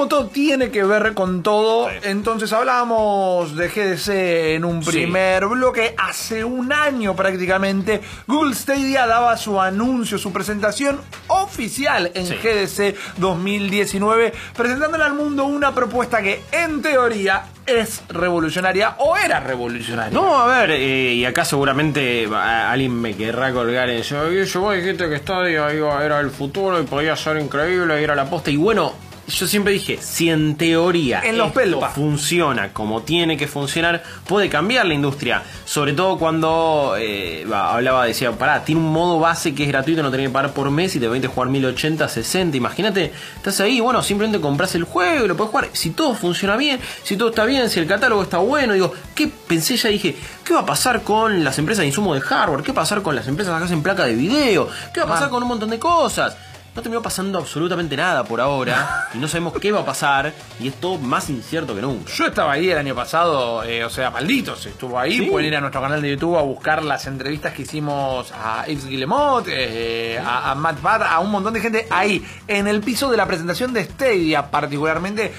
Como 0.00 0.08
todo 0.08 0.28
tiene 0.28 0.70
que 0.70 0.82
ver 0.82 1.12
con 1.12 1.42
todo. 1.42 1.90
Entonces 2.04 2.50
hablábamos 2.54 3.54
de 3.54 3.68
GDC 3.68 4.54
en 4.54 4.64
un 4.64 4.82
Sí. 4.82 4.90
primer 4.92 5.44
bloque. 5.44 5.94
Hace 5.98 6.42
un 6.42 6.72
año 6.72 7.14
prácticamente, 7.14 8.00
Google 8.26 8.54
Stadia 8.54 9.06
daba 9.06 9.36
su 9.36 9.60
anuncio, 9.60 10.16
su 10.16 10.32
presentación 10.32 10.98
oficial 11.26 12.10
en 12.14 12.24
Sí. 12.26 12.34
GDC 12.42 12.94
2019, 13.18 14.32
presentándole 14.56 15.04
al 15.04 15.12
mundo 15.12 15.44
una 15.44 15.74
propuesta 15.74 16.22
que 16.22 16.40
en 16.50 16.80
teoría 16.80 17.42
es 17.66 18.00
revolucionaria 18.08 18.94
o 19.00 19.18
era 19.18 19.38
revolucionaria. 19.40 20.18
No, 20.18 20.38
a 20.40 20.46
ver, 20.46 20.70
eh, 20.70 21.12
y 21.12 21.26
acá 21.26 21.44
seguramente 21.44 22.26
alguien 22.34 22.98
me 22.98 23.14
querrá 23.14 23.52
colgar 23.52 23.90
en 23.90 23.98
eso. 23.98 24.30
Yo 24.30 24.60
vos 24.62 24.74
dijiste 24.76 25.10
que 25.10 25.18
Stadia 25.18 25.74
iba, 25.74 26.02
era 26.02 26.20
el 26.20 26.30
futuro 26.30 26.80
y 26.80 26.84
podía 26.84 27.14
ser 27.16 27.36
increíble, 27.36 28.00
y 28.00 28.04
era 28.04 28.14
la 28.14 28.24
posta. 28.24 28.50
Y 28.50 28.56
bueno, 28.56 28.94
yo 29.30 29.46
siempre 29.46 29.72
dije, 29.72 29.98
si 30.00 30.28
en 30.30 30.56
teoría 30.56 31.20
En 31.24 31.38
los 31.38 31.48
esto 31.48 31.60
pelpa. 31.60 31.88
funciona 31.90 32.72
como 32.72 33.02
tiene 33.02 33.36
que 33.36 33.46
funcionar, 33.46 34.02
puede 34.26 34.48
cambiar 34.48 34.86
la 34.86 34.94
industria. 34.94 35.42
Sobre 35.64 35.92
todo 35.92 36.18
cuando 36.18 36.94
eh, 36.98 37.46
hablaba, 37.52 38.04
decía, 38.04 38.32
pará, 38.32 38.64
tiene 38.64 38.80
un 38.80 38.92
modo 38.92 39.18
base 39.18 39.54
que 39.54 39.62
es 39.62 39.68
gratuito, 39.68 40.02
no 40.02 40.10
tenés 40.10 40.28
que 40.28 40.32
pagar 40.32 40.52
por 40.52 40.70
mes 40.70 40.94
y 40.96 41.00
te 41.00 41.06
permite 41.06 41.28
jugar 41.28 41.48
1080, 41.48 42.08
60. 42.08 42.56
Imagínate, 42.56 43.12
estás 43.36 43.60
ahí, 43.60 43.80
bueno, 43.80 44.02
simplemente 44.02 44.40
compras 44.40 44.74
el 44.74 44.84
juego 44.84 45.24
y 45.24 45.28
lo 45.28 45.36
puedes 45.36 45.50
jugar. 45.50 45.68
Si 45.72 45.90
todo 45.90 46.14
funciona 46.14 46.56
bien, 46.56 46.80
si 47.02 47.16
todo 47.16 47.30
está 47.30 47.44
bien, 47.44 47.70
si 47.70 47.80
el 47.80 47.86
catálogo 47.86 48.22
está 48.22 48.38
bueno, 48.38 48.74
digo, 48.74 48.92
¿qué 49.14 49.28
pensé 49.28 49.76
ya? 49.76 49.88
Dije, 49.88 50.16
¿qué 50.44 50.54
va 50.54 50.60
a 50.60 50.66
pasar 50.66 51.02
con 51.02 51.44
las 51.44 51.58
empresas 51.58 51.82
de 51.82 51.86
insumo 51.86 52.14
de 52.14 52.20
hardware? 52.20 52.62
¿Qué 52.62 52.72
va 52.72 52.82
a 52.82 52.84
pasar 52.84 53.02
con 53.02 53.14
las 53.14 53.26
empresas 53.28 53.56
que 53.58 53.64
hacen 53.64 53.82
placa 53.82 54.04
de 54.04 54.14
video? 54.14 54.68
¿Qué 54.92 55.00
va 55.00 55.06
a 55.06 55.08
pasar 55.08 55.24
Man. 55.24 55.30
con 55.30 55.42
un 55.44 55.48
montón 55.48 55.70
de 55.70 55.78
cosas? 55.78 56.36
No 56.74 56.82
terminó 56.82 57.02
pasando 57.02 57.38
absolutamente 57.38 57.96
nada 57.96 58.22
por 58.22 58.40
ahora 58.40 59.08
y 59.12 59.18
no 59.18 59.26
sabemos 59.26 59.54
qué 59.60 59.72
va 59.72 59.80
a 59.80 59.84
pasar 59.84 60.32
y 60.60 60.68
es 60.68 60.74
todo 60.76 60.98
más 60.98 61.28
incierto 61.28 61.74
que 61.74 61.82
nunca. 61.82 62.12
Yo 62.12 62.26
estaba 62.26 62.52
ahí 62.52 62.70
el 62.70 62.78
año 62.78 62.94
pasado, 62.94 63.64
eh, 63.64 63.84
o 63.84 63.90
sea, 63.90 64.12
malditos, 64.12 64.66
estuvo 64.66 64.96
ahí. 64.96 65.18
Sí. 65.18 65.26
Pueden 65.26 65.48
ir 65.48 65.56
a 65.56 65.60
nuestro 65.60 65.80
canal 65.80 66.00
de 66.00 66.10
YouTube 66.10 66.38
a 66.38 66.42
buscar 66.42 66.84
las 66.84 67.06
entrevistas 67.08 67.54
que 67.54 67.62
hicimos 67.62 68.32
a 68.32 68.66
Yves 68.68 68.86
Guillemot, 68.86 69.46
eh, 69.48 70.20
a, 70.24 70.52
a 70.52 70.54
Matt 70.54 70.78
Pat, 70.78 71.02
a 71.02 71.18
un 71.18 71.32
montón 71.32 71.54
de 71.54 71.60
gente 71.60 71.88
ahí, 71.90 72.24
en 72.46 72.68
el 72.68 72.80
piso 72.82 73.10
de 73.10 73.16
la 73.16 73.26
presentación 73.26 73.72
de 73.72 73.84
Stadia, 73.84 74.48
particularmente. 74.48 75.32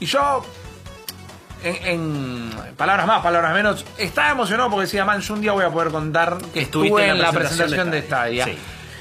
Y 0.00 0.06
yo, 0.06 0.42
en, 1.62 1.86
en 1.86 2.50
palabras 2.78 3.06
más, 3.06 3.22
palabras 3.22 3.52
menos, 3.52 3.84
estaba 3.98 4.30
emocionado 4.30 4.70
porque 4.70 4.86
decía, 4.86 5.04
man, 5.04 5.20
yo 5.20 5.34
un 5.34 5.42
día 5.42 5.52
voy 5.52 5.66
a 5.66 5.70
poder 5.70 5.90
contar 5.90 6.38
que 6.54 6.62
estuve 6.62 7.04
en 7.04 7.10
en 7.10 7.18
la 7.20 7.30
presentación 7.30 7.90
de 7.90 8.00
de 8.00 8.06
Stadia. 8.06 8.44
Stadia. 8.44 8.58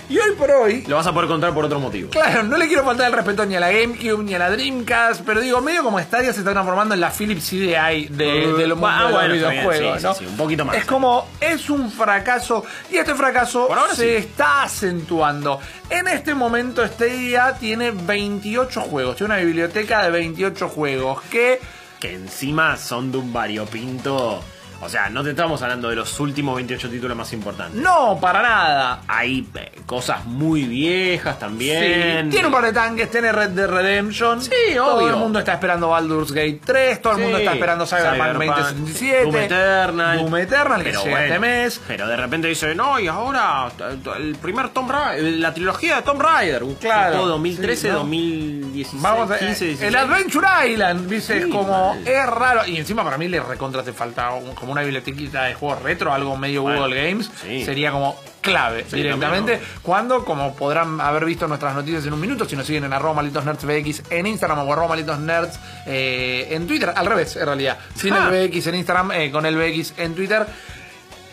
Y 0.09 0.17
hoy 0.17 0.36
por 0.38 0.50
hoy, 0.50 0.83
Lo 0.88 0.95
vas 0.95 1.05
a 1.05 1.13
poder 1.13 1.27
contar 1.27 1.53
por 1.53 1.66
otro 1.66 1.80
motivo. 1.81 2.09
Claro, 2.11 2.44
no 2.44 2.55
le 2.55 2.67
quiero 2.67 2.86
faltar 2.86 3.08
el 3.08 3.13
respeto 3.13 3.45
ni 3.45 3.55
a 3.55 3.59
la 3.59 3.72
GameCube 3.72 4.23
ni 4.23 4.33
a 4.33 4.39
la 4.39 4.49
Dreamcast, 4.49 5.22
pero 5.25 5.41
digo, 5.41 5.59
medio 5.59 5.83
como 5.83 5.99
Stadia 5.99 6.31
se 6.31 6.39
está 6.39 6.52
transformando 6.52 6.94
en 6.94 7.02
la 7.02 7.11
Philips 7.11 7.49
CDI 7.49 8.08
de, 8.09 8.47
Uh, 8.47 8.55
ah, 8.55 8.58
de 8.58 8.67
los 8.67 8.80
bueno, 8.80 9.09
está 9.09 9.19
bien, 9.19 9.31
videojuegos, 9.33 9.97
sí, 9.97 10.03
¿no? 10.03 10.14
sí, 10.14 10.19
sí, 10.23 10.31
un 10.31 10.38
poquito 10.38 10.64
más. 10.64 10.77
Es 10.77 10.86
como, 10.86 11.27
es 11.41 11.69
un 11.69 11.91
fracaso, 11.91 12.64
y 12.89 12.97
este 12.97 13.16
fracaso 13.16 13.67
ahora 13.69 13.94
se 13.94 14.17
está 14.17 14.64
acentuando. 14.64 15.59
En 15.89 16.08
este 16.08 16.33
momento 16.33 16.88
Stadia 16.88 17.55
tiene 17.59 17.92
28 17.92 18.81
juegos, 18.81 19.17
tiene 19.17 19.33
una 19.33 19.44
biblioteca 19.44 20.03
de 20.03 20.11
28 20.11 20.69
juegos, 20.69 21.21
que... 21.23 21.59
Que 21.99 22.14
encima 22.14 22.77
son 22.77 23.11
de 23.11 23.17
un 23.17 23.33
variopinto. 23.33 24.42
O 24.80 24.89
sea, 24.89 25.09
no 25.09 25.23
te 25.23 25.31
estamos 25.31 25.59
hablando 25.64 25.89
de 25.89 25.95
los 25.95 26.20
últimos 26.20 26.56
28 26.56 26.89
títulos 26.89 27.17
más 27.17 27.33
importantes. 27.33 27.81
No, 27.81 28.20
para 28.22 28.44
nada. 28.44 29.02
Hay 29.08 29.47
eh, 29.56 29.72
cosas 29.88 30.23
muy 30.25 30.66
viejas 30.66 31.39
también. 31.39 32.25
Sí, 32.25 32.30
tiene 32.31 32.45
un 32.47 32.53
par 32.53 32.64
de 32.64 32.73
tanques, 32.73 33.09
tiene 33.09 33.31
Red 33.31 33.50
Dead 33.50 33.67
Redemption. 33.67 34.42
Sí, 34.42 34.52
Todo 34.75 34.98
obvio. 34.98 35.09
el 35.09 35.16
mundo 35.16 35.39
está 35.39 35.53
esperando 35.53 35.89
Baldur's 35.89 36.31
Gate 36.31 36.61
3, 36.64 37.02
todo 37.02 37.14
el 37.14 37.17
Sí. 37.17 37.23
mundo 37.23 37.38
está 37.39 37.53
esperando 37.53 37.86
Cyberpunk 37.88 38.14
Cyberpunk, 38.33 38.58
2077. 38.58 39.23
Doom 39.23 39.36
Eternal. 39.36 40.17
Doom 40.20 40.36
Eternal, 40.38 40.83
que 40.83 40.89
Pero 40.92 41.04
llega 41.04 41.26
este 41.26 41.39
mes. 41.39 41.82
Pero 41.88 42.08
de 42.08 42.15
repente 42.17 42.48
dice, 42.48 42.76
no, 42.76 42.99
y 42.99 43.08
ahora 43.08 43.70
el 44.17 44.36
primer 44.36 44.70
Tomb 44.70 44.92
Raider, 44.92 45.33
la 45.39 45.54
trilogía 45.55 45.95
de 45.98 46.02
Tomb 46.04 46.21
Raider. 46.21 46.64
Claro, 46.80 47.11
juego 47.14 47.27
2013, 47.30 47.82
sí, 47.82 47.88
¿no? 47.88 47.94
2016, 47.95 49.02
Vamos 49.02 49.32
a, 49.32 49.39
15, 49.39 49.65
16. 49.65 49.82
el 49.89 49.95
Adventure 49.95 50.48
Island, 50.70 51.09
dice, 51.09 51.44
Sí, 51.44 51.49
como 51.49 51.95
mal. 51.95 52.08
es 52.08 52.26
raro. 52.27 52.65
Y 52.67 52.77
encima 52.77 53.04
para 53.04 53.17
mí 53.17 53.27
le 53.27 53.39
recontra 53.39 53.82
te 53.82 53.92
falta 53.92 54.32
un- 54.32 54.54
como 54.67 54.73
una 54.73 54.83
bibliotequita 54.83 55.44
de 55.45 55.54
juegos 55.55 55.82
retro, 55.82 56.14
algo 56.14 56.38
medio 56.38 56.61
Bueno, 56.64 56.82
Google 56.82 57.10
Games. 57.10 57.32
sí. 57.42 57.64
Sería 57.66 57.92
como 57.92 58.20
clave 58.42 58.86
Sí, 58.89 58.98
directamente. 58.98 59.54
también, 59.54 59.72
Cuando, 59.82 60.23
como 60.23 60.55
podrán 60.55 61.02
haber 61.02 61.26
visto 61.26 61.48
nuestras 61.48 61.73
noticias 61.76 62.05
en 62.05 62.14
un 62.14 62.20
minuto, 62.22 62.45
si 62.48 62.55
nos 62.55 62.66
siguen 62.66 62.83
en 62.86 62.94
arroba 62.94 63.16
malditos 63.16 63.44
nerds 63.45 63.66
VX 63.66 64.04
en 64.11 64.27
Instagram 64.27 64.60
o 64.60 64.72
arroba 64.73 64.89
malditos 64.89 65.20
nerds 65.20 65.60
eh, 65.86 66.48
en 66.52 66.67
Twitter, 66.67 66.94
al 66.95 67.06
revés, 67.06 67.36
en 67.36 67.45
realidad. 67.45 67.77
Sin 67.95 68.14
Ah. 68.14 68.30
el 68.32 68.50
VX 68.50 68.67
en 68.67 68.76
Instagram, 68.76 69.11
eh, 69.14 69.32
con 69.32 69.45
el 69.45 69.56
VX 69.58 69.94
en 69.98 70.16
Twitter. 70.16 70.45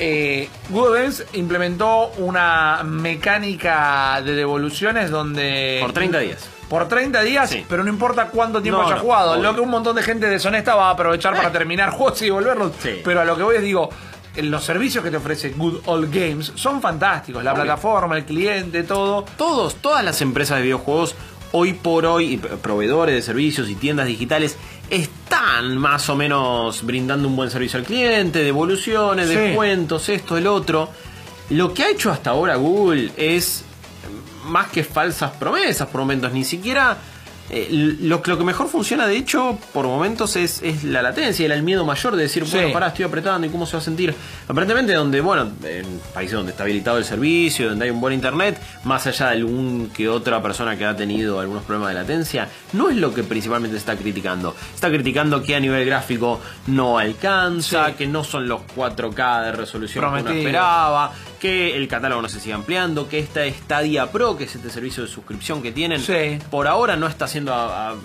Eh, 0.00 0.48
Google 0.70 1.00
Games 1.02 1.24
implementó 1.34 2.08
una 2.18 2.82
mecánica 2.84 4.20
de 4.24 4.34
devoluciones 4.34 5.10
donde 5.10 5.78
Por 5.82 5.92
30 5.92 6.18
días. 6.18 6.48
Por 6.78 6.88
30 6.88 7.22
días, 7.22 7.48
Sí. 7.50 7.64
pero 7.68 7.84
no 7.84 7.90
importa 7.90 8.26
cuánto 8.28 8.60
tiempo 8.60 8.80
No, 8.80 8.86
haya 8.86 8.96
no, 8.96 9.02
jugado. 9.02 9.32
obvio. 9.32 9.42
Lo 9.44 9.54
que 9.54 9.60
un 9.60 9.70
montón 9.70 9.94
de 9.96 10.02
gente 10.02 10.28
deshonesta 10.28 10.74
va 10.74 10.88
a 10.88 10.90
aprovechar 10.90 11.34
para 11.36 11.48
Eh. 11.48 11.52
terminar 11.52 11.90
juegos 11.96 12.20
y 12.22 12.24
devolverlos. 12.26 12.72
Sí. 12.80 13.00
Pero 13.04 13.20
a 13.20 13.24
lo 13.24 13.36
que 13.36 13.42
voy 13.44 13.56
es 13.56 13.62
digo, 13.62 13.90
los 14.36 14.64
servicios 14.64 15.04
que 15.04 15.10
te 15.12 15.16
ofrece 15.18 15.50
Good 15.50 15.82
Old 15.86 16.12
Games 16.12 16.52
son 16.56 16.80
fantásticos. 16.82 17.44
La 17.44 17.52
Obvio. 17.52 17.62
plataforma, 17.62 18.16
el 18.16 18.24
cliente, 18.24 18.82
todo. 18.82 19.24
Todos, 19.38 19.76
todas 19.76 20.04
las 20.04 20.20
empresas 20.20 20.56
de 20.56 20.64
videojuegos 20.64 21.14
hoy 21.52 21.72
por 21.74 22.04
hoy, 22.06 22.38
proveedores 22.38 23.14
de 23.14 23.22
servicios 23.22 23.68
y 23.70 23.76
tiendas 23.76 24.06
digitales, 24.08 24.56
están 24.90 25.78
más 25.78 26.08
o 26.08 26.16
menos 26.16 26.84
brindando 26.84 27.28
un 27.28 27.36
buen 27.36 27.50
servicio 27.50 27.78
al 27.78 27.84
cliente, 27.84 28.42
devoluciones, 28.42 29.28
Sí. 29.28 29.36
descuentos, 29.36 30.08
esto, 30.08 30.36
el 30.36 30.48
otro. 30.48 30.88
Lo 31.50 31.72
que 31.72 31.84
ha 31.84 31.90
hecho 31.90 32.10
hasta 32.10 32.30
ahora 32.30 32.56
Google 32.56 33.12
es 33.16 33.64
más 34.44 34.68
que 34.68 34.84
falsas 34.84 35.32
promesas 35.32 35.88
por 35.88 36.00
momentos, 36.02 36.32
ni 36.32 36.44
siquiera... 36.44 36.96
eh, 37.50 37.68
lo, 38.00 38.22
lo 38.24 38.38
que 38.38 38.44
mejor 38.44 38.68
funciona, 38.68 39.06
de 39.06 39.18
hecho, 39.18 39.58
por 39.74 39.84
momentos 39.86 40.34
es, 40.34 40.62
es 40.62 40.82
la 40.82 41.02
latencia, 41.02 41.44
era 41.44 41.54
el 41.54 41.62
miedo 41.62 41.84
mayor 41.84 42.16
de 42.16 42.22
decir, 42.22 42.46
Sí. 42.46 42.56
bueno, 42.56 42.72
pará, 42.72 42.86
estoy 42.86 43.04
apretando 43.04 43.46
y 43.46 43.50
cómo 43.50 43.66
se 43.66 43.74
va 43.76 43.80
a 43.80 43.84
sentir. 43.84 44.14
Aparentemente, 44.48 44.94
donde, 44.94 45.20
bueno, 45.20 45.50
en 45.62 46.00
países 46.14 46.34
donde 46.36 46.52
está 46.52 46.62
habilitado 46.62 46.96
el 46.96 47.04
servicio, 47.04 47.68
donde 47.68 47.84
hay 47.84 47.90
un 47.90 48.00
buen 48.00 48.14
internet, 48.14 48.58
más 48.84 49.06
allá 49.06 49.26
de 49.26 49.32
algún 49.32 49.90
que 49.94 50.08
otra 50.08 50.40
persona 50.42 50.78
que 50.78 50.86
ha 50.86 50.96
tenido 50.96 51.38
algunos 51.38 51.64
problemas 51.64 51.90
de 51.90 52.00
latencia, 52.00 52.48
no 52.72 52.88
es 52.88 52.96
lo 52.96 53.12
que 53.12 53.22
principalmente 53.22 53.76
está 53.76 53.94
criticando. 53.94 54.56
Está 54.74 54.88
criticando 54.88 55.42
que 55.42 55.54
a 55.54 55.60
nivel 55.60 55.84
gráfico 55.84 56.40
no 56.68 56.96
alcanza, 56.98 57.88
Sí. 57.88 57.92
que 57.98 58.06
no 58.06 58.24
son 58.24 58.48
los 58.48 58.62
4K 58.74 59.44
de 59.44 59.52
resolución 59.52 60.02
que 60.14 60.20
uno 60.22 60.30
esperaba, 60.30 61.12
que 61.44 61.76
el 61.76 61.88
catálogo 61.88 62.22
no 62.22 62.28
se 62.30 62.40
sigue 62.40 62.54
ampliando, 62.54 63.06
que 63.06 63.18
esta 63.18 63.46
Stadia 63.46 64.10
Pro, 64.10 64.34
que 64.34 64.44
es 64.44 64.54
este 64.56 64.70
servicio 64.70 65.02
de 65.02 65.10
suscripción 65.10 65.60
que 65.62 65.72
tienen, 65.72 66.00
Sí. 66.00 66.38
por 66.50 66.66
ahora 66.66 66.96
no 66.96 67.06
está 67.06 67.28
siendo 67.28 67.52
a- 67.52 67.90
a- 67.90 67.92
a- 67.92 67.96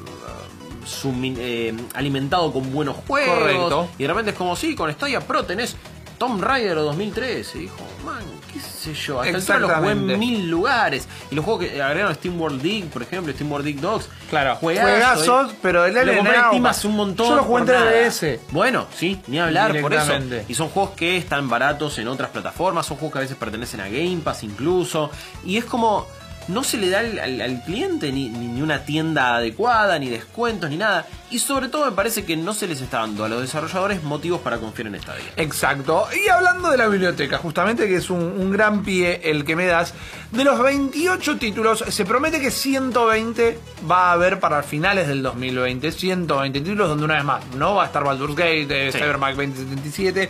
sumi- 0.85 1.35
eh, 1.37 1.73
alimentado 1.93 2.51
con 2.51 2.69
buenos 2.73 2.97
juegos. 3.07 3.37
Correcto. 3.39 3.89
Y 3.97 4.03
de 4.03 4.07
repente 4.09 4.31
es 4.31 4.37
como, 4.37 4.57
sí, 4.57 4.75
con 4.75 4.91
Stadia 4.91 5.21
Pro 5.21 5.45
tenés 5.45 5.77
Tomb 6.17 6.43
Raider 6.43 6.75
2013. 6.75 7.59
Y 7.59 7.61
dijo, 7.61 7.77
man, 8.03 8.23
qué 8.51 8.59
sé 8.59 8.93
yo, 8.93 9.21
hasta 9.21 9.55
el 9.55 9.61
lo 9.61 9.69
jugué 9.69 9.91
en 9.91 10.19
mil 10.19 10.49
lugares. 10.49 11.07
Y 11.31 11.35
los 11.35 11.45
juegos 11.45 11.65
que 11.65 11.81
agregaron 11.81 12.15
Steam 12.15 12.39
World 12.39 12.61
Dig, 12.61 12.89
por 12.89 13.01
ejemplo, 13.01 13.31
Steam 13.33 13.51
World 13.51 13.65
Dig 13.65 13.79
Dogs. 13.79 14.09
Claro, 14.29 14.55
juegazos, 14.55 15.25
juegazos, 15.25 15.55
pero 15.61 15.85
el 15.85 15.93
Lo 15.93 16.15
compré 16.15 16.35
en 16.53 16.65
hace 16.65 16.87
un 16.87 16.95
montón. 16.95 17.27
yo 17.27 17.35
lo 17.35 17.43
jugué 17.43 17.61
en 17.61 17.65
por 17.67 17.75
nada. 17.75 17.91
3DS. 17.91 18.39
Bueno, 18.51 18.87
sí, 18.95 19.19
ni 19.27 19.39
hablar 19.39 19.79
por 19.81 19.93
eso. 19.93 20.13
Y 20.47 20.53
son 20.53 20.69
juegos 20.69 20.91
que 20.95 21.17
están 21.17 21.49
baratos 21.49 21.97
en 21.99 22.07
otras 22.07 22.29
plataformas, 22.29 22.85
son 22.85 22.97
juegos 22.97 23.13
que 23.13 23.19
a 23.19 23.21
veces 23.21 23.37
pertenecen 23.37 23.81
a 23.81 23.85
Game 23.85 24.19
Pass 24.23 24.43
incluso. 24.43 25.11
Y 25.45 25.57
es 25.57 25.65
como, 25.65 26.07
no 26.49 26.63
se 26.63 26.77
le 26.77 26.89
da 26.89 26.99
al, 26.99 27.17
al- 27.19 27.41
al 27.41 27.63
cliente 27.63 28.11
ni, 28.11 28.27
ni- 28.29 28.47
ni 28.47 28.61
una 28.61 28.83
tienda 28.83 29.35
adecuada, 29.37 29.97
ni 29.99 30.09
descuentos, 30.09 30.69
ni 30.69 30.77
nada. 30.77 31.05
Y 31.31 31.39
sobre 31.39 31.69
todo 31.69 31.85
me 31.85 31.91
parece 31.91 32.25
que 32.25 32.35
no 32.35 32.53
se 32.53 32.67
les 32.67 32.81
está 32.81 32.99
dando 32.99 33.23
a 33.23 33.29
los 33.29 33.41
desarrolladores 33.41 34.01
motivos 34.03 34.41
para 34.41 34.57
confiar 34.57 34.87
en 34.87 34.95
esta 34.95 35.13
idea. 35.19 35.31
Exacto. 35.37 36.07
Y 36.25 36.27
hablando 36.29 36.69
de 36.71 36.77
la 36.77 36.87
biblioteca, 36.87 37.37
justamente 37.37 37.87
que 37.87 37.95
es 37.95 38.09
un, 38.09 38.19
un 38.23 38.51
gran 38.51 38.83
pie 38.83 39.21
el 39.23 39.45
que 39.45 39.55
me 39.55 39.67
das, 39.67 39.93
de 40.31 40.43
los 40.43 40.59
28 40.61 41.37
títulos, 41.37 41.83
se 41.87 42.03
promete 42.05 42.39
que 42.41 42.49
120 42.51 43.59
va 43.89 44.09
a 44.09 44.11
haber 44.13 44.39
para 44.39 44.63
finales 44.63 45.07
del 45.07 45.21
2020. 45.23 45.91
120 45.91 46.61
títulos 46.61 46.89
donde 46.89 47.05
una 47.05 47.15
vez 47.15 47.23
más 47.23 47.43
no 47.55 47.75
va 47.75 47.83
a 47.83 47.85
estar 47.85 48.03
Baldur's 48.03 48.35
Gate, 48.35 48.87
eh, 48.87 48.91
Sí. 48.91 48.97
Cyberpunk 48.97 49.35
2077. 49.35 50.29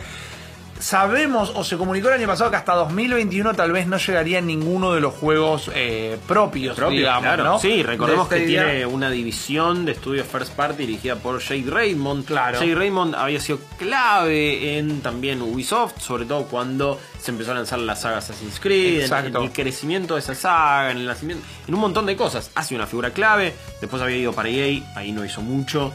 Sabemos 0.79 1.51
o 1.55 1.63
se 1.63 1.77
comunicó 1.77 2.07
el 2.07 2.15
año 2.15 2.27
pasado 2.27 2.49
que 2.49 2.55
hasta 2.55 2.73
2021 2.73 3.53
tal 3.53 3.71
vez 3.71 3.85
no 3.87 3.97
llegaría 3.97 4.39
ninguno 4.41 4.93
de 4.93 5.01
los 5.01 5.13
juegos 5.13 5.69
eh, 5.75 6.17
propios, 6.27 6.75
Propio, 6.75 6.97
digamos, 6.99 7.21
claro. 7.23 7.43
¿no? 7.43 7.59
Sí, 7.59 7.83
recordemos 7.83 8.29
De 8.29 8.39
que 8.39 8.47
tiene 8.47 8.85
una 8.85 9.09
división 9.09 9.85
de 9.85 9.91
estudios 9.91 10.25
First 10.25 10.53
Party 10.53 10.85
dirigida 10.85 11.17
por 11.17 11.41
Jade 11.41 11.65
Raymond. 11.69 12.25
Claro. 12.25 12.57
Jade 12.59 12.75
Raymond 12.75 13.15
había 13.15 13.39
sido 13.41 13.59
clave 13.77 14.77
en 14.77 15.01
también 15.01 15.41
Ubisoft, 15.41 15.99
sobre 15.99 16.25
todo 16.25 16.45
cuando 16.45 16.99
se 17.19 17.31
empezó 17.31 17.51
a 17.51 17.55
lanzar 17.55 17.79
la 17.79 17.95
saga 17.95 18.17
Assassin's 18.19 18.59
Creed, 18.59 19.11
en- 19.11 19.35
el 19.35 19.51
crecimiento 19.51 20.13
de 20.13 20.21
esa 20.21 20.33
saga, 20.35 20.91
en 20.91 20.97
el 20.99 21.05
nacimiento, 21.05 21.43
en 21.67 21.73
un 21.73 21.81
montón 21.81 22.05
de 22.05 22.15
cosas. 22.15 22.51
Ha 22.55 22.63
sido 22.63 22.79
una 22.79 22.87
figura 22.87 23.11
clave, 23.11 23.53
después 23.81 24.01
había 24.01 24.15
ido 24.17 24.31
para 24.31 24.47
EA, 24.49 24.81
ahí 24.95 25.11
no 25.11 25.25
hizo 25.25 25.41
mucho, 25.41 25.91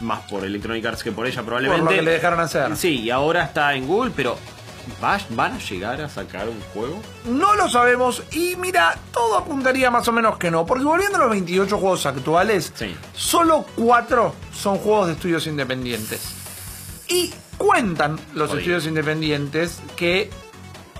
más 0.00 0.20
por 0.30 0.44
Electronic 0.44 0.84
Arts 0.86 1.02
que 1.04 1.12
por 1.12 1.26
ella 1.26 1.42
probablemente. 1.42 1.82
Por 1.82 1.92
lo 1.92 1.96
que 1.98 2.02
le 2.02 2.10
dejaron 2.12 2.40
hacer. 2.40 2.76
Sí, 2.76 3.00
y 3.00 3.10
ahora 3.10 3.44
está 3.44 3.74
en 3.74 3.86
Google, 3.86 4.12
pero 4.16 4.36
¿va- 5.02 5.20
¿van 5.30 5.52
a 5.54 5.58
llegar 5.58 6.00
a 6.00 6.08
sacar 6.08 6.48
un 6.48 6.60
juego? 6.74 7.00
No 7.26 7.54
lo 7.54 7.68
sabemos 7.68 8.22
y 8.32 8.56
mira, 8.56 8.96
todo 9.12 9.36
apuntaría 9.38 9.90
más 9.90 10.06
o 10.08 10.12
menos 10.12 10.38
que 10.38 10.50
no, 10.50 10.64
porque 10.66 10.84
volviendo 10.84 11.16
a 11.18 11.20
los 11.22 11.30
28 11.30 11.78
juegos 11.78 12.06
actuales, 12.06 12.72
Sí. 12.74 12.94
solo 13.14 13.64
4 13.76 14.34
son 14.52 14.78
juegos 14.78 15.08
de 15.08 15.12
estudios 15.14 15.46
independientes. 15.46 16.34
Y 17.08 17.32
cuentan 17.58 18.18
los 18.34 18.52
estudios 18.54 18.86
independientes 18.86 19.80
que 19.96 20.30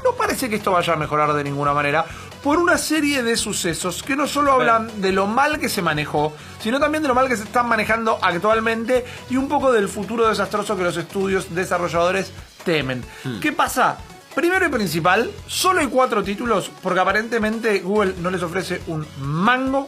no 0.05 0.13
parece 0.13 0.49
que 0.51 0.57
esto 0.57 0.73
vaya 0.73 0.93
a 0.93 0.97
mejorar 0.97 1.33
de 1.35 1.45
ninguna 1.45 1.73
manera 1.73 2.05
por 2.43 2.59
una 2.59 2.79
serie 2.79 3.23
de 3.23 3.37
sucesos 3.37 4.03
que 4.03 4.17
no 4.17 4.27
solo 4.27 4.53
hablan 4.53 5.01
de 5.03 5.13
lo 5.13 5.27
mal 5.27 5.59
que 5.59 5.69
se 5.69 5.83
manejó, 5.83 6.35
sino 6.63 6.81
también 6.81 7.03
de 7.03 7.09
lo 7.09 7.15
mal 7.15 7.29
que 7.29 7.37
se 7.37 7.45
están 7.45 7.69
manejando 7.69 8.19
actualmente 8.23 9.05
y 9.29 9.37
un 9.37 9.49
poco 9.49 9.73
del 9.73 9.89
futuro 9.89 10.27
desastroso 10.29 10.77
que 10.77 10.83
los 10.85 10.97
estudios 10.97 11.55
desarrolladores 11.55 12.33
temen. 12.65 13.05
¿Qué 13.41 13.53
pasa? 13.53 13.99
Primero 14.35 14.65
y 14.65 14.69
principal, 14.71 15.31
solo 15.47 15.81
hay 15.81 15.89
cuatro 15.89 16.23
títulos 16.23 16.71
porque 16.83 17.01
aparentemente 17.01 17.81
Google 17.81 18.15
no 18.23 18.31
les 18.31 18.43
ofrece 18.43 18.81
un 18.87 19.07
mango 19.21 19.87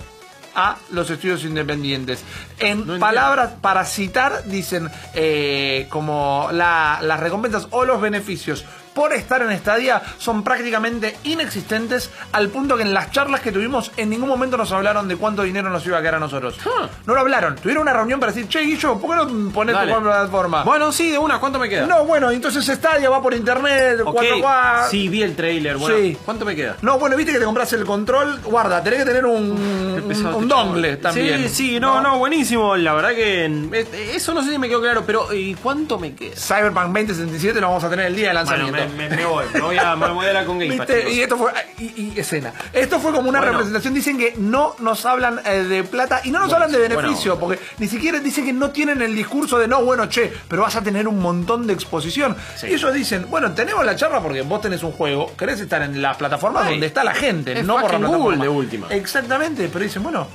a 0.55 0.77
los 0.91 1.09
estudios 1.09 1.45
independientes. 1.45 2.23
En 2.59 2.99
palabras 3.01 3.53
para 3.63 3.85
citar, 3.87 4.45
dicen 4.45 4.91
eh, 5.15 5.87
como 5.89 6.49
la- 6.53 6.99
las 7.03 7.21
recompensas 7.21 7.69
o 7.71 7.85
los 7.87 8.01
beneficios 8.03 8.65
por 8.95 9.13
estar 9.13 9.43
en 9.43 9.57
Stadia 9.59 10.03
son 10.19 10.43
prácticamente 10.45 11.17
inexistentes 11.25 12.11
al 12.33 12.49
punto 12.49 12.77
que 12.77 12.83
en 12.83 12.95
las 12.95 13.11
charlas 13.11 13.41
que 13.41 13.53
tuvimos 13.53 13.91
en 13.97 14.11
ningún 14.11 14.29
momento 14.29 14.57
nos 14.57 14.71
hablaron 14.73 15.09
de 15.09 15.17
cuánto 15.17 15.43
dinero 15.43 15.71
nos 15.71 15.85
iba 15.87 15.99
a 15.99 16.01
quedar 16.01 16.17
a 16.17 16.21
nosotros. 16.21 16.57
Huh. 16.65 16.87
No 17.07 17.15
lo 17.15 17.21
hablaron. 17.21 17.57
Tuvieron 17.57 17.83
una 17.83 17.93
reunión 17.93 18.21
para 18.21 18.33
decir, 18.33 18.49
che, 18.49 18.61
Guillo, 18.61 18.99
¿por 18.99 19.11
qué 19.11 19.17
no 19.17 19.53
pones 19.53 19.77
tu 19.77 20.03
plataforma? 20.03 20.63
Bueno, 20.65 20.93
sí, 20.93 21.11
de 21.11 21.19
una, 21.19 21.39
¿cuánto 21.39 21.59
me 21.59 21.69
queda? 21.69 21.87
no, 21.87 22.05
bueno, 22.05 22.31
entonces 22.31 22.65
Stadia 22.67 23.09
va 23.11 23.23
por 23.23 23.35
internet, 23.35 24.01
Ok, 24.05 24.23
4K. 24.23 24.89
Sí, 24.91 25.09
vi 25.09 25.23
el 25.23 25.35
trailer. 25.37 25.77
Bueno, 25.77 25.97
Sí. 25.97 26.17
¿cuánto 26.25 26.45
me 26.45 26.55
queda? 26.57 26.77
No, 26.83 26.99
bueno, 26.99 27.17
viste 27.17 27.33
que 27.33 27.39
te 27.39 27.45
compras 27.45 27.73
el 27.73 27.85
control, 27.85 28.41
guarda, 28.45 28.83
tenés 28.83 29.01
que 29.01 29.05
tener 29.07 29.25
un, 29.27 30.05
pesado 30.09 30.37
un 30.37 30.49
dongle 30.49 30.97
también. 30.99 31.49
Sí, 31.49 31.49
sí, 31.49 31.81
no, 31.81 32.01
no, 32.01 32.19
buenísimo. 32.19 32.77
La 32.77 32.95
verdad 32.95 33.11
que 33.11 33.45
eh, 33.47 34.13
eso 34.15 34.35
no 34.35 34.43
sé 34.43 34.51
si 34.51 34.59
me 34.59 34.69
quedó 34.69 34.81
claro, 34.81 35.03
pero 35.07 35.33
¿y 35.33 35.55
cuánto 35.55 35.99
me 35.99 36.15
queda? 36.15 36.35
Cyberpunk 36.37 36.87
2077 36.87 37.61
lo 37.61 37.69
vamos 37.69 37.85
a 37.85 37.91
tener 37.91 38.07
el 38.07 38.17
día 38.17 38.29
de 38.29 38.35
Bueno, 38.35 38.51
lanzamiento. 38.51 38.82
Me, 38.89 39.09
me- 39.09 39.17
me 39.17 39.25
voy, 39.25 39.45
me 39.53 39.61
voy 39.61 39.79
a, 39.79 39.97
me 39.97 40.09
voy 40.11 40.27
a 40.27 40.33
dar 40.33 40.45
con 40.47 40.59
Game. 40.59 40.77
Y 41.11 41.21
esto 41.21 41.37
fue 41.37 41.53
y, 41.79 42.13
y 42.15 42.21
escena. 42.21 42.53
Esto 42.73 42.99
fue 42.99 43.13
como 43.13 43.29
una 43.29 43.39
Bueno. 43.41 43.53
representación. 43.53 43.95
Dicen 43.95 44.19
que 44.19 44.35
no 44.39 44.75
nos 44.79 45.05
hablan 45.07 45.41
eh, 45.45 45.65
de 45.65 45.85
plata 45.85 46.21
y 46.25 46.31
no 46.31 46.39
nos 46.41 46.53
hablan 46.53 46.71
de 46.73 46.79
beneficio, 46.79 47.37
bueno. 47.37 47.57
porque 47.59 47.61
ni 47.79 47.89
siquiera 47.89 48.19
dicen 48.21 48.45
que 48.45 48.53
no 48.53 48.71
tienen 48.71 49.03
el 49.03 49.15
discurso 49.15 49.59
de 49.59 49.69
no, 49.69 49.85
bueno, 49.85 50.07
che, 50.09 50.33
pero 50.49 50.63
vas 50.63 50.77
a 50.77 50.83
tener 50.83 51.07
un 51.09 51.19
montón 51.21 51.67
de 51.67 51.73
exposición. 51.73 52.37
Sí. 52.57 52.69
Y 52.69 52.75
ellos 52.75 52.93
dicen, 52.95 53.27
bueno, 53.31 53.53
tenemos 53.53 53.85
la 53.85 53.97
charla 53.97 54.21
porque 54.21 54.43
vos 54.43 54.61
tenés 54.61 54.83
un 54.83 54.93
juego, 54.93 55.35
querés 55.37 55.61
estar 55.61 55.83
en 55.83 56.01
las 56.01 56.17
plataformas 56.17 56.69
donde 56.69 56.87
está 56.87 57.05
la 57.05 57.15
gente, 57.15 57.59
es 57.59 57.65
no 57.67 57.75
por 57.75 57.83
la 57.85 57.89
plataforma. 57.99 58.17
Google 58.25 58.39
de 58.43 58.49
última. 58.49 58.87
Exactamente, 58.91 59.69
pero 59.73 59.85
dicen, 59.85 60.03
bueno, 60.03 60.27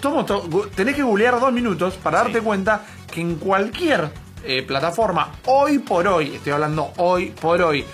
tomo 0.00 0.24
to- 0.24 0.68
tenés 0.74 0.94
que 0.94 1.02
googlear 1.02 1.38
dos 1.40 1.52
minutos 1.52 1.94
para 1.94 2.18
darte 2.18 2.38
Sí. 2.38 2.44
cuenta 2.44 2.82
que 3.10 3.20
en 3.20 3.36
cualquier 3.36 4.10
eh, 4.44 4.62
plataforma, 4.62 5.32
hoy 5.46 5.78
por 5.78 6.06
hoy, 6.06 6.34
estoy 6.36 6.52
hablando 6.52 6.92
hoy 6.96 7.26
por 7.40 7.60
hoy, 7.62 7.84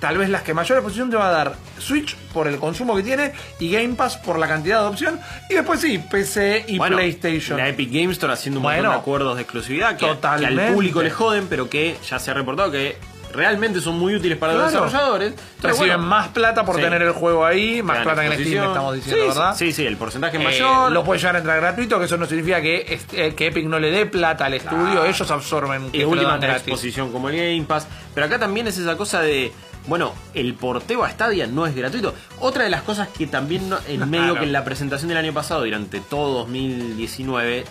tal 0.00 0.18
vez 0.18 0.28
las 0.28 0.42
que 0.42 0.54
mayor 0.54 0.78
exposición 0.78 1.10
te 1.10 1.16
va 1.16 1.28
a 1.28 1.32
dar 1.32 1.54
Switch 1.78 2.16
por 2.32 2.46
el 2.48 2.58
consumo 2.58 2.94
que 2.96 3.02
tiene 3.02 3.32
y 3.58 3.70
Game 3.70 3.94
Pass 3.94 4.16
por 4.18 4.38
la 4.38 4.46
cantidad 4.48 4.80
de 4.82 4.86
opción 4.88 5.20
y 5.50 5.54
después 5.54 5.80
sí, 5.80 5.98
PC 5.98 6.64
y 6.68 6.78
Bueno, 6.78 6.96
PlayStation. 6.96 7.58
La 7.58 7.68
Epic 7.68 7.90
Game 7.92 8.12
Store 8.12 8.32
haciendo 8.32 8.60
un 8.60 8.64
Bueno. 8.64 8.82
montón 8.84 8.92
de 8.96 9.00
acuerdos 9.00 9.36
de 9.36 9.42
exclusividad 9.42 9.96
que, 9.96 10.06
que 10.06 10.46
al 10.46 10.72
público 10.74 11.02
le 11.02 11.10
joden, 11.10 11.46
pero 11.48 11.68
que 11.70 11.96
ya 12.08 12.18
se 12.18 12.30
ha 12.30 12.34
reportado 12.34 12.70
que 12.70 12.96
realmente 13.34 13.80
son 13.80 13.98
muy 13.98 14.14
útiles 14.14 14.38
para 14.38 14.52
los 14.54 14.66
desarrolladores. 14.72 15.34
Reciben 15.60 15.88
bueno, 15.96 16.02
más 16.06 16.28
plata 16.28 16.64
por 16.64 16.76
Sí. 16.76 16.82
tener 16.82 17.02
el 17.02 17.12
juego 17.12 17.44
ahí, 17.44 17.82
más 17.82 17.98
plata 18.02 18.22
que 18.22 18.34
en. 18.34 18.44
Steam, 18.44 18.64
estamos 18.64 18.94
diciendo, 18.94 19.22
sí, 19.22 19.28
¿verdad? 19.28 19.56
Sí, 19.56 19.72
sí, 19.72 19.86
el 19.86 19.96
porcentaje 19.96 20.36
Eh, 20.36 20.40
mayor. 20.44 20.92
lo 20.92 21.04
puede 21.04 21.18
llegar 21.20 21.34
a 21.36 21.38
entrar 21.38 21.60
gratuito, 21.60 21.98
que 21.98 22.04
eso 22.06 22.16
no 22.16 22.26
significa 22.26 22.60
que, 22.62 23.00
eh, 23.12 23.34
que 23.34 23.46
Epic 23.48 23.66
no 23.66 23.78
le 23.78 23.90
dé 23.90 24.06
plata 24.06 24.46
al 24.46 24.54
estudio, 24.54 25.04
ellos 25.04 25.30
absorben 25.30 25.90
y 25.92 26.04
última 26.04 26.36
exposición 26.36 27.12
como 27.12 27.28
el 27.28 27.36
Game 27.36 27.62
Pass. 27.66 27.86
Pero 28.14 28.26
acá 28.26 28.38
también 28.38 28.66
es 28.68 28.78
esa 28.78 28.96
cosa 28.96 29.20
de. 29.20 29.52
Bueno, 29.86 30.14
el 30.32 30.54
porteo 30.54 31.04
a 31.04 31.10
Stadia 31.10 31.46
no 31.46 31.66
es 31.66 31.74
gratuito. 31.76 32.14
Otra 32.40 32.64
de 32.64 32.70
las 32.70 32.80
cosas 32.82 33.08
que 33.08 33.26
también 33.26 33.68
no- 33.68 33.78
en 33.86 34.00
medio 34.10 34.24
Claro. 34.28 34.40
que 34.40 34.44
en 34.46 34.52
la 34.52 34.64
presentación 34.64 35.08
del 35.08 35.18
año 35.18 35.34
pasado, 35.34 35.62
durante 35.64 36.00
todo 36.00 36.38
2019, 36.38 37.64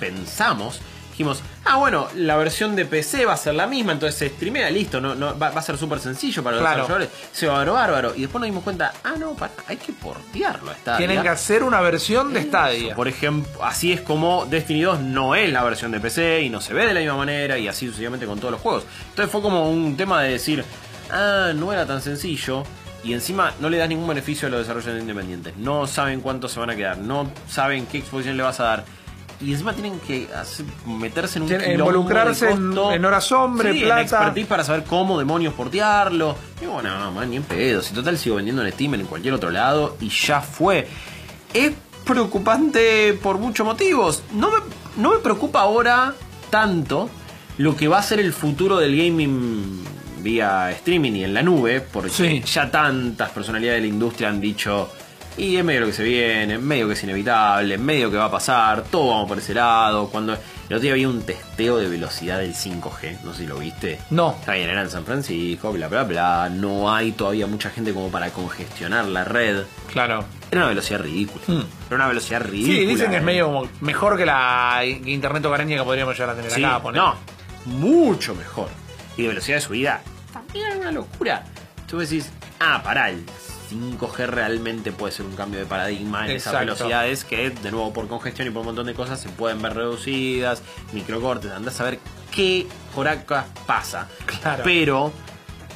pensamos, 0.00 0.80
dijimos, 1.20 1.42
ah, 1.66 1.76
bueno, 1.76 2.08
la 2.14 2.36
versión 2.36 2.74
de 2.74 2.86
PC 2.86 3.26
va 3.26 3.34
a 3.34 3.36
ser 3.36 3.54
la 3.54 3.66
misma, 3.66 3.92
entonces 3.92 4.18
se 4.18 4.28
streamea, 4.30 4.70
listo, 4.70 5.02
no, 5.02 5.14
no, 5.14 5.38
va, 5.38 5.50
va 5.50 5.60
a 5.60 5.62
ser 5.62 5.76
súper 5.76 6.00
sencillo 6.00 6.42
para 6.42 6.56
los 6.56 6.62
Claro. 6.62 6.82
desarrolladores. 6.82 7.10
Se 7.32 7.46
va 7.46 7.56
a 7.56 7.58
ver 7.64 7.70
bárbaro. 7.70 8.14
Y 8.16 8.22
después 8.22 8.40
nos 8.40 8.46
dimos 8.46 8.64
cuenta, 8.64 8.94
ah, 9.04 9.12
no, 9.18 9.34
pará, 9.34 9.52
hay 9.66 9.76
que 9.76 9.92
portearlo 9.92 10.70
a 10.70 10.74
Stadia. 10.76 10.96
Tienen 11.06 11.22
que 11.22 11.28
hacer 11.28 11.62
una 11.62 11.82
versión 11.82 12.32
de 12.32 12.40
Eso, 12.40 12.48
Stadia. 12.48 12.94
Por 12.94 13.06
ejemplo, 13.06 13.62
así 13.62 13.92
es 13.92 14.00
como 14.00 14.46
Destiny 14.46 14.80
2 14.80 15.00
no 15.00 15.34
es 15.34 15.52
la 15.52 15.62
versión 15.62 15.90
de 15.92 16.00
PC 16.00 16.40
y 16.40 16.48
no 16.48 16.62
se 16.62 16.72
ve 16.72 16.86
de 16.86 16.94
la 16.94 17.00
misma 17.00 17.16
manera 17.16 17.58
y 17.58 17.68
así 17.68 17.84
sucesivamente 17.86 18.24
con 18.24 18.38
todos 18.38 18.52
los 18.52 18.60
juegos. 18.62 18.84
Entonces 19.10 19.30
fue 19.30 19.42
como 19.42 19.70
un 19.70 19.98
tema 19.98 20.22
de 20.22 20.30
decir, 20.30 20.64
ah, 21.12 21.52
no 21.54 21.70
era 21.70 21.84
tan 21.86 22.00
sencillo 22.00 22.64
y 23.04 23.12
encima 23.12 23.52
no 23.60 23.68
le 23.68 23.76
das 23.76 23.90
ningún 23.90 24.08
beneficio 24.08 24.48
a 24.48 24.50
los 24.50 24.60
desarrolladores 24.60 25.02
independientes. 25.02 25.54
No 25.58 25.86
saben 25.86 26.22
cuánto 26.22 26.48
se 26.48 26.58
van 26.60 26.70
a 26.70 26.76
quedar, 26.76 26.96
no 26.96 27.30
saben 27.46 27.84
qué 27.84 27.98
exposición 27.98 28.38
le 28.38 28.42
vas 28.42 28.58
a 28.60 28.64
dar. 28.64 28.84
Y 29.40 29.52
encima 29.52 29.72
tienen 29.72 29.98
que 30.00 30.28
hacer- 30.34 30.66
meterse 30.86 31.38
en 31.38 31.44
un 31.44 31.48
quilombo 31.48 31.72
involucrarse 31.72 32.46
de 32.46 32.52
en- 32.52 32.66
costo. 32.66 32.92
en 32.92 33.04
horas 33.06 33.32
hombre, 33.32 33.72
Sí, 33.72 33.78
en 33.78 33.84
plata. 33.86 34.00
expertise 34.02 34.46
para 34.46 34.64
saber 34.64 34.84
cómo 34.84 35.18
demonios 35.18 35.54
portearlo. 35.54 36.36
Y 36.60 36.66
bueno, 36.66 36.98
no, 36.98 37.10
man, 37.12 37.30
ni 37.30 37.36
en 37.36 37.42
pedo. 37.44 37.80
Si 37.80 37.94
total 37.94 38.18
sigo 38.18 38.36
vendiendo 38.36 38.62
en 38.64 38.70
Steam 38.72 38.94
en 38.94 39.06
cualquier 39.06 39.32
otro 39.34 39.50
lado 39.50 39.96
y 40.00 40.10
ya 40.10 40.40
fue. 40.42 40.86
Es 41.54 41.72
preocupante 42.04 43.14
por 43.22 43.38
muchos 43.38 43.64
motivos. 43.66 44.22
No 44.32 44.50
me, 44.50 44.58
no 44.96 45.10
me 45.12 45.18
preocupa 45.20 45.60
ahora 45.62 46.14
tanto 46.50 47.08
lo 47.58 47.76
que 47.76 47.88
va 47.88 47.98
a 47.98 48.02
ser 48.02 48.20
el 48.20 48.32
futuro 48.32 48.76
del 48.78 48.94
gaming 48.96 49.82
vía 50.22 50.70
streaming 50.72 51.12
y 51.12 51.24
en 51.24 51.32
la 51.34 51.42
nube, 51.42 51.80
porque 51.80 52.10
Sí. 52.10 52.42
ya 52.42 52.70
tantas 52.70 53.30
personalidades 53.30 53.78
de 53.82 53.88
la 53.88 53.94
industria 53.94 54.28
han 54.28 54.38
dicho, 54.40 54.90
y 55.36 55.56
es 55.56 55.64
medio 55.64 55.80
lo 55.80 55.86
que 55.86 55.92
se 55.92 56.02
viene, 56.02 56.58
medio 56.58 56.86
que 56.86 56.94
es 56.94 57.02
inevitable, 57.04 57.78
medio 57.78 58.10
que 58.10 58.16
va 58.16 58.26
a 58.26 58.30
pasar, 58.30 58.82
todo 58.84 59.10
vamos 59.10 59.28
por 59.28 59.38
ese 59.38 59.54
lado. 59.54 60.08
Cuando 60.08 60.32
el 60.34 60.38
otro 60.68 60.80
día 60.80 60.92
había 60.92 61.08
un 61.08 61.22
testeo 61.22 61.78
de 61.78 61.88
velocidad 61.88 62.38
del 62.38 62.54
5G, 62.54 63.20
no 63.22 63.32
sé 63.32 63.42
si 63.42 63.46
lo 63.46 63.58
viste. 63.58 63.98
No. 64.10 64.36
Está 64.38 64.52
bien, 64.54 64.68
era 64.68 64.82
en 64.82 64.90
San 64.90 65.04
Francisco, 65.04 65.72
bla, 65.72 65.88
bla, 65.88 66.04
bla. 66.04 66.48
No 66.50 66.92
hay 66.94 67.12
todavía 67.12 67.46
mucha 67.46 67.70
gente 67.70 67.92
como 67.94 68.10
para 68.10 68.30
congestionar 68.30 69.06
la 69.06 69.24
red. 69.24 69.64
Claro. 69.92 70.24
Era 70.50 70.62
una 70.62 70.68
velocidad 70.68 71.00
ridícula. 71.00 71.42
Hmm. 71.46 71.62
Era 71.86 71.96
una 71.96 72.08
velocidad 72.08 72.42
ridícula. 72.42 72.74
Sí, 72.76 72.86
dicen 72.86 73.10
que 73.10 73.16
es 73.18 73.22
medio 73.22 73.46
como 73.46 73.68
mejor 73.80 74.16
que 74.16 74.26
la 74.26 74.82
internet 74.84 75.44
hogareña 75.44 75.78
que 75.78 75.84
podríamos 75.84 76.14
llegar 76.14 76.30
a 76.30 76.34
tener 76.36 76.50
Sí, 76.50 76.62
acá. 76.64 76.90
no, 76.92 77.14
mucho 77.66 78.34
mejor. 78.34 78.68
Y 79.16 79.22
de 79.22 79.28
velocidad 79.28 79.56
de 79.56 79.60
subida, 79.62 80.02
también 80.32 80.66
es 80.72 80.76
una 80.78 80.92
locura. 80.92 81.44
Tú 81.88 81.98
decís, 81.98 82.30
ah, 82.60 82.80
pará, 82.82 83.10
el 83.10 83.24
5G 83.70 84.26
realmente 84.26 84.92
puede 84.92 85.12
ser 85.12 85.26
un 85.26 85.36
cambio 85.36 85.60
de 85.60 85.66
paradigma 85.66 86.26
en 86.26 86.36
esas 86.36 86.58
velocidades 86.58 87.24
que, 87.24 87.50
de 87.50 87.70
nuevo, 87.70 87.92
por 87.92 88.08
congestión 88.08 88.48
y 88.48 88.50
por 88.50 88.60
un 88.60 88.66
montón 88.66 88.86
de 88.86 88.94
cosas, 88.94 89.20
se 89.20 89.28
pueden 89.28 89.62
ver 89.62 89.74
reducidas, 89.74 90.62
microcortes, 90.92 91.50
andás 91.52 91.80
a 91.80 91.84
ver 91.84 91.98
qué 92.30 92.66
por 92.94 93.08
acá 93.08 93.46
pasa. 93.66 94.08
Claro. 94.26 94.62
Pero 94.64 95.12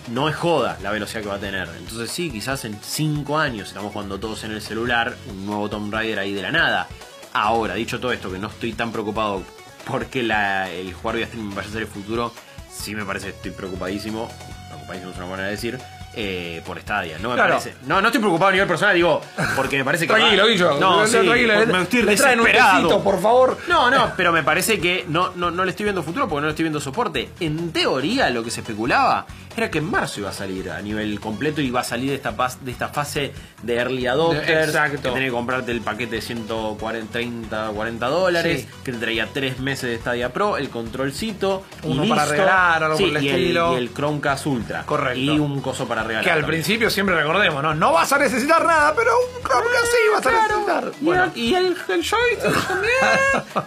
no 0.08 0.28
es 0.28 0.36
joda 0.36 0.78
la 0.82 0.90
velocidad 0.90 1.22
que 1.22 1.28
va 1.28 1.36
a 1.36 1.40
tener. 1.40 1.68
Entonces 1.78 2.10
sí, 2.10 2.30
quizás 2.30 2.64
en 2.64 2.78
5 2.80 3.38
años 3.38 3.68
estamos 3.68 3.92
jugando 3.92 4.18
todos 4.18 4.44
en 4.44 4.52
el 4.52 4.60
celular, 4.60 5.16
un 5.30 5.46
nuevo 5.46 5.68
Tomb 5.68 5.92
Raider 5.92 6.18
ahí 6.18 6.32
de 6.32 6.42
la 6.42 6.52
nada. 6.52 6.88
Ahora, 7.32 7.74
dicho 7.74 7.98
todo 8.00 8.12
esto, 8.12 8.30
que 8.30 8.38
no 8.38 8.48
estoy 8.48 8.72
tan 8.72 8.92
preocupado 8.92 9.42
porque 9.86 10.22
la, 10.22 10.70
el 10.70 10.92
jugar 10.94 11.16
vía 11.16 11.24
streaming 11.26 11.54
vaya 11.54 11.68
a 11.68 11.72
ser 11.72 11.82
el 11.82 11.88
futuro, 11.88 12.32
sí 12.72 12.94
me 12.94 13.04
parece 13.04 13.26
que 13.26 13.36
estoy 13.36 13.50
preocupadísimo. 13.50 14.30
Preocupadísimo 14.68 15.10
es 15.10 15.16
una 15.16 15.26
manera 15.26 15.46
de 15.46 15.50
decir. 15.52 15.78
Eh, 16.16 16.62
por 16.66 16.78
Stadia. 16.80 17.18
No 17.18 17.30
me 17.30 17.34
Claro. 17.34 17.50
parece. 17.58 17.74
No, 17.86 18.00
no 18.00 18.08
estoy 18.08 18.20
preocupado 18.20 18.48
a 18.50 18.52
nivel 18.52 18.68
personal, 18.68 18.94
digo, 18.94 19.20
porque 19.56 19.76
me 19.78 19.84
parece 19.84 20.06
que. 20.06 20.12
Tranquilo, 20.14 20.46
Guillo. 20.46 20.78
No, 20.78 21.06
sí, 21.06 21.12
tranquilo. 21.12 21.54
me 21.66 21.82
estoy 21.82 22.16
traen 22.16 22.40
un 22.40 22.46
tecito, 22.46 23.02
por 23.02 23.20
favor. 23.20 23.58
No, 23.68 23.90
no, 23.90 24.12
pero 24.16 24.32
me 24.32 24.42
parece 24.42 24.78
que 24.80 25.04
no, 25.08 25.32
no, 25.36 25.50
no 25.50 25.64
le 25.64 25.70
estoy 25.70 25.84
viendo 25.84 26.02
futuro 26.02 26.28
porque 26.28 26.40
no 26.42 26.46
le 26.46 26.50
estoy 26.52 26.64
viendo 26.64 26.80
soporte. 26.80 27.28
En 27.40 27.72
teoría, 27.72 28.30
lo 28.30 28.42
que 28.44 28.50
se 28.50 28.60
especulaba 28.60 29.26
era 29.56 29.70
que 29.70 29.78
en 29.78 29.90
marzo 29.90 30.20
iba 30.20 30.30
a 30.30 30.32
salir 30.32 30.70
a 30.70 30.80
nivel 30.82 31.20
completo 31.20 31.60
y 31.60 31.66
iba 31.66 31.80
a 31.80 31.84
salir 31.84 32.10
de 32.10 32.16
esta, 32.16 32.34
de 32.60 32.70
esta 32.70 32.88
fase 32.88 33.32
de 33.62 33.74
early 33.76 34.06
adopters. 34.06 34.68
Exacto. 34.68 35.02
Que 35.02 35.08
tenés 35.10 35.28
que 35.30 35.30
comprarte 35.30 35.70
el 35.72 35.80
paquete 35.80 36.16
de 36.16 36.22
140, 36.22 37.12
30, 37.12 37.68
40 37.74 38.06
dólares. 38.08 38.60
Sí. 38.62 38.68
Que 38.84 38.92
te 38.92 38.98
traía 38.98 39.28
3 39.32 39.60
meses 39.60 39.90
de 39.90 39.98
Stadia 39.98 40.32
Pro, 40.32 40.56
el 40.56 40.68
controlcito. 40.70 41.62
y 41.82 41.86
Uno 41.88 42.02
para 42.08 42.22
listo. 42.22 42.32
regalar, 42.32 42.82
algo 42.84 42.96
Sí, 42.96 43.04
por 43.06 43.16
el 43.16 43.24
y 43.24 43.28
estilo. 43.28 43.74
y 43.74 43.76
el 43.76 43.94
Chromecast 43.94 44.46
Ultra. 44.46 44.82
Correcto. 44.84 45.20
Y 45.20 45.28
un 45.38 45.60
coso 45.60 45.86
para 45.86 46.02
regalar. 46.02 46.24
Que 46.24 46.30
al 46.30 46.40
también. 46.40 46.62
principio 46.62 46.90
siempre 46.90 47.14
recordemos, 47.14 47.62
¿no? 47.62 47.74
No 47.74 47.92
vas 47.92 48.12
a 48.12 48.18
necesitar 48.18 48.64
nada, 48.64 48.94
pero 48.96 49.10
un 49.16 49.42
Chromecast 49.42 49.84
sí 49.86 49.98
vas 50.12 50.26
a 50.26 50.30
necesitar. 50.48 50.92
Y, 51.00 51.04
Bueno, 51.04 51.24
el, 51.24 51.32
y 51.36 51.54
el, 51.54 51.66
el 51.66 52.02
joystick 52.04 52.66
también. 52.68 52.94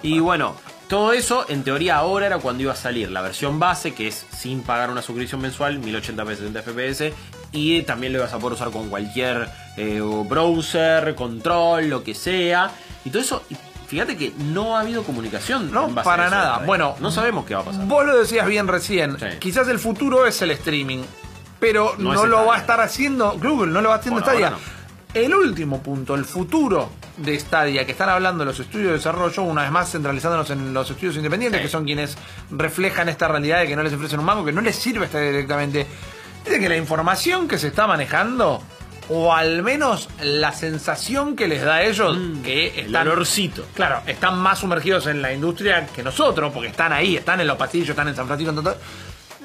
y 0.04 0.20
bueno, 0.20 0.56
todo 0.88 1.14
eso 1.14 1.46
en 1.50 1.64
teoría 1.64 1.98
ahora 1.98 2.28
era 2.28 2.38
cuando 2.40 2.64
iba 2.64 2.74
a 2.74 2.76
salir 2.76 3.12
la 3.12 3.22
versión 3.22 3.60
base, 3.60 3.94
que 3.94 4.08
es 4.08 4.26
sin 4.32 4.62
pagar 4.62 4.90
una 4.90 5.02
suscripción 5.02 5.42
mensual, 5.42 5.82
1080p 5.82 6.36
60 6.36 6.62
fps. 6.62 7.14
Y 7.52 7.82
también 7.84 8.14
lo 8.14 8.20
ibas 8.20 8.34
a 8.34 8.40
poder 8.40 8.56
usar 8.56 8.72
con 8.72 8.90
cualquier 8.90 9.50
eh, 9.78 10.02
browser, 10.28 11.16
control, 11.16 11.90
lo 11.90 12.04
que 12.04 12.14
sea. 12.14 12.72
Y 13.06 13.10
todo 13.10 13.22
eso, 13.22 13.44
fíjate 13.88 14.18
que 14.18 14.34
no 14.38 14.78
ha 14.78 14.82
habido 14.82 15.04
comunicación. 15.04 15.72
No, 15.72 15.94
para 15.94 16.30
nada. 16.30 16.60
Bueno, 16.60 16.96
no 17.00 17.12
sabemos 17.12 17.46
qué 17.46 17.56
va 17.56 17.62
a 17.62 17.66
pasar. 17.66 17.86
Vos 17.86 18.06
lo 18.06 18.18
decías 18.18 18.48
bien 18.48 18.68
recién. 18.68 19.18
Sí. 19.20 19.26
Quizás 19.40 19.68
el 19.68 19.80
futuro 19.80 20.26
es 20.26 20.42
el 20.42 20.52
streaming. 20.52 21.04
Pero 21.60 21.96
No 21.98 22.26
lo 22.26 22.46
va 22.46 22.56
a 22.56 22.60
estar 22.60 22.80
haciendo 22.82 23.34
Google, 23.40 23.72
no 23.72 23.82
lo 23.82 23.90
va 23.90 23.96
a 23.96 23.98
haciendo 23.98 24.22
ahora 24.22 24.32
Stadia. 24.32 24.58
El 25.14 25.34
último 25.34 25.82
punto, 25.82 26.14
el 26.16 26.26
futuro 26.26 26.90
de 27.18 27.40
Stadia, 27.40 27.86
que 27.86 27.94
están 27.94 28.10
hablando 28.10 28.46
los 28.46 28.60
estudios 28.60 28.88
de 28.90 28.94
desarrollo, 28.98 29.42
una 29.44 29.64
vez 29.64 29.72
más 29.72 29.92
centralizándonos 29.92 30.50
en 30.52 30.74
los 30.74 30.90
estudios 30.92 31.16
independientes, 31.16 31.60
Sí. 31.62 31.66
que 31.66 31.72
son 31.72 31.86
quienes 31.86 32.18
reflejan 32.52 33.10
esta 33.10 33.28
realidad 33.28 33.60
de 33.62 33.68
que 33.68 33.76
no 33.76 33.84
les 33.84 33.94
ofrecen 33.94 34.20
un 34.20 34.26
mango, 34.26 34.46
que 34.46 34.52
no 34.52 34.62
les 34.62 34.76
sirve 34.76 35.08
Stadia 35.08 35.32
directamente. 35.32 35.88
Dice 36.46 36.60
que 36.60 36.70
la 36.70 36.78
información 36.78 37.48
que 37.48 37.58
se 37.58 37.68
está 37.70 37.88
manejando, 37.88 38.62
o 39.10 39.34
al 39.34 39.64
menos 39.64 40.10
la 40.22 40.52
sensación 40.52 41.36
que 41.36 41.48
les 41.48 41.64
da 41.64 41.76
a 41.76 41.84
ellos, 41.84 42.16
que 42.44 42.74
Mm, 42.76 42.80
El 42.80 42.86
están 42.88 43.08
olorcito. 43.08 43.66
Claro, 43.74 44.02
están 44.06 44.38
más 44.38 44.60
sumergidos 44.60 45.08
en 45.08 45.22
la 45.22 45.34
industria 45.34 45.88
que 45.88 46.04
nosotros, 46.04 46.52
porque 46.54 46.70
están 46.70 46.94
ahí, 46.94 47.16
están 47.18 47.40
en 47.42 47.48
los 47.48 47.58
pasillos, 47.58 47.90
están 47.90 48.10
en 48.10 48.16
San 48.16 48.28
Francisco. 48.28 48.52
en 48.52 48.64
todo- 48.64 48.78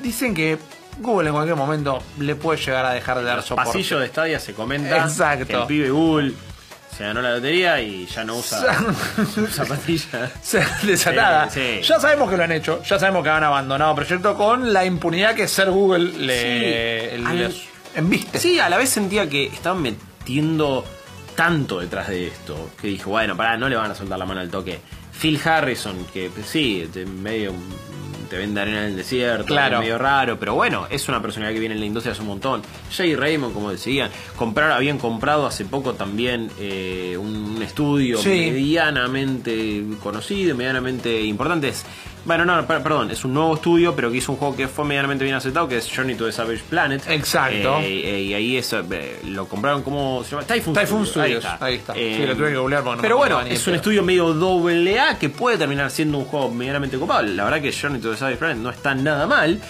Dicen 0.02 0.35
que 0.35 0.59
Google 0.99 1.29
en 1.29 1.35
cualquier 1.35 1.57
momento 1.57 2.03
le 2.19 2.35
puede 2.37 2.59
llegar 2.61 2.85
a 2.87 2.93
dejar 2.93 3.19
de 3.19 3.25
dar 3.25 3.43
soporte. 3.43 3.71
pasillos 3.71 4.01
de 4.01 4.09
Stadia 4.09 4.39
se 4.39 4.53
comenta 4.55 4.99
Exacto. 4.99 5.47
que 5.47 5.55
el 5.55 5.63
pibe 5.67 5.91
Google 5.91 6.33
se 6.97 7.05
ganó 7.05 7.23
la 7.23 7.33
lotería 7.35 7.81
y 7.81 8.07
ya 8.07 8.23
no 8.25 8.37
usa 8.37 8.63
zapatillas. 9.51 10.31
Desatada. 10.83 11.49
Sí, 11.51 11.61
sí. 11.81 11.89
Ya 11.89 11.99
sabemos 12.01 12.31
que 12.31 12.37
lo 12.37 12.45
han 12.45 12.53
hecho, 12.53 12.83
ya 12.83 12.99
sabemos 12.99 13.23
que 13.25 13.31
han 13.31 13.43
abandonado 13.45 13.95
proyecto 13.95 14.37
con 14.37 14.73
la 14.73 14.85
impunidad 14.85 15.35
que 15.35 15.49
ser 15.49 15.71
Google 15.71 16.13
le, 16.19 17.17
Sí. 17.17 17.25
Al- 17.25 17.55
embiste. 17.95 18.39
Sí, 18.39 18.59
a 18.61 18.69
la 18.69 18.77
vez 18.79 18.91
sentía 18.91 19.29
que 19.29 19.47
estaban 19.47 19.81
metiendo 19.83 20.85
tanto 21.35 21.81
detrás 21.81 22.09
de 22.09 22.29
esto 22.29 22.71
que 22.81 22.89
dije, 22.89 23.05
bueno, 23.07 23.37
pará, 23.37 23.57
no 23.57 23.69
le 23.69 23.77
van 23.77 23.91
a 23.91 23.95
soltar 23.95 24.19
la 24.19 24.27
mano 24.27 24.41
al 24.41 24.51
toque. 24.51 24.81
Phil 25.19 25.41
Harrison, 25.45 26.05
que 26.13 26.31
sí, 26.47 26.89
medio 27.23 27.53
te 28.33 28.39
vende 28.39 28.62
arena 28.62 28.79
en 28.79 28.85
el 28.93 28.97
desierto, 28.97 29.45
Claro. 29.45 29.75
es 29.77 29.81
medio 29.83 29.99
raro, 29.99 30.39
pero 30.39 30.55
bueno, 30.55 30.87
es 30.89 31.07
una 31.07 31.21
personalidad 31.21 31.53
que 31.53 31.61
viene 31.61 31.75
en 31.75 31.81
la 31.81 31.85
industria 31.87 32.12
hace 32.12 32.23
un 32.23 32.29
montón. 32.29 32.62
Jay 32.91 33.15
Raymond, 33.15 33.53
como 33.53 33.71
decían, 33.71 34.11
comprar, 34.37 34.71
habían 34.73 34.97
comprado 34.99 35.45
hace 35.47 35.67
poco 35.67 35.93
también 35.93 36.51
eh, 36.59 37.15
un, 37.21 37.61
estudio 37.62 38.17
Sí. 38.17 38.31
medianamente 38.51 39.85
conocido, 40.03 40.57
medianamente 40.57 41.21
importante. 41.21 41.69
Es- 41.69 41.85
bueno, 42.25 42.45
no, 42.45 42.67
per- 42.67 42.83
perdón, 42.83 43.11
es 43.11 43.25
un 43.25 43.35
nuevo 43.35 43.55
estudio, 43.55 43.95
pero 43.97 44.11
que 44.11 44.19
hizo 44.19 44.33
un 44.33 44.38
juego 44.38 44.57
que 44.57 44.69
fue 44.69 44.85
medianamente 44.85 45.25
bien 45.25 45.37
aceptado, 45.37 45.67
que 45.69 45.76
es 45.79 45.88
Journey 45.95 46.14
to 46.14 46.26
the 46.26 46.33
Savage 46.33 46.62
Planet. 46.71 47.02
Exacto. 47.09 47.79
Eh, 47.81 48.02
eh, 48.17 48.23
y 48.23 48.35
ahí 48.35 48.57
eso, 48.57 48.81
eh, 48.91 49.21
lo 49.26 49.47
compraron 49.49 49.83
como 49.83 50.23
se 50.25 50.31
llama 50.33 50.45
Typhoon, 50.47 50.75
Typhoon 50.76 51.07
Studios. 51.07 51.43
Studios, 51.45 51.62
ahí 51.62 51.75
está. 51.75 51.93
Eh, 51.97 52.14
Sí, 52.21 52.26
lo 52.26 52.37
tuve 52.37 52.50
que 52.50 52.57
googlear 52.57 52.85
no 52.85 52.97
pero 52.99 53.17
bueno, 53.17 53.41
es 53.41 53.67
un 53.67 53.75
estudio 53.75 54.02
medio 54.02 54.33
doble 54.35 55.00
A 55.00 55.19
que 55.19 55.29
puede 55.29 55.59
terminar 55.59 55.91
siendo 55.91 56.19
un 56.19 56.25
juego 56.25 56.50
medianamente 56.50 56.99
copado. 56.99 57.23
La 57.23 57.45
verdad 57.45 57.61
que 57.61 57.73
Journey 57.73 58.00
to 58.00 58.11
the 58.11 58.17
Savage 58.17 58.37
Planet 58.38 58.59
no 58.59 58.71
está 58.71 58.95
nada 58.95 59.26
mal. 59.26 59.61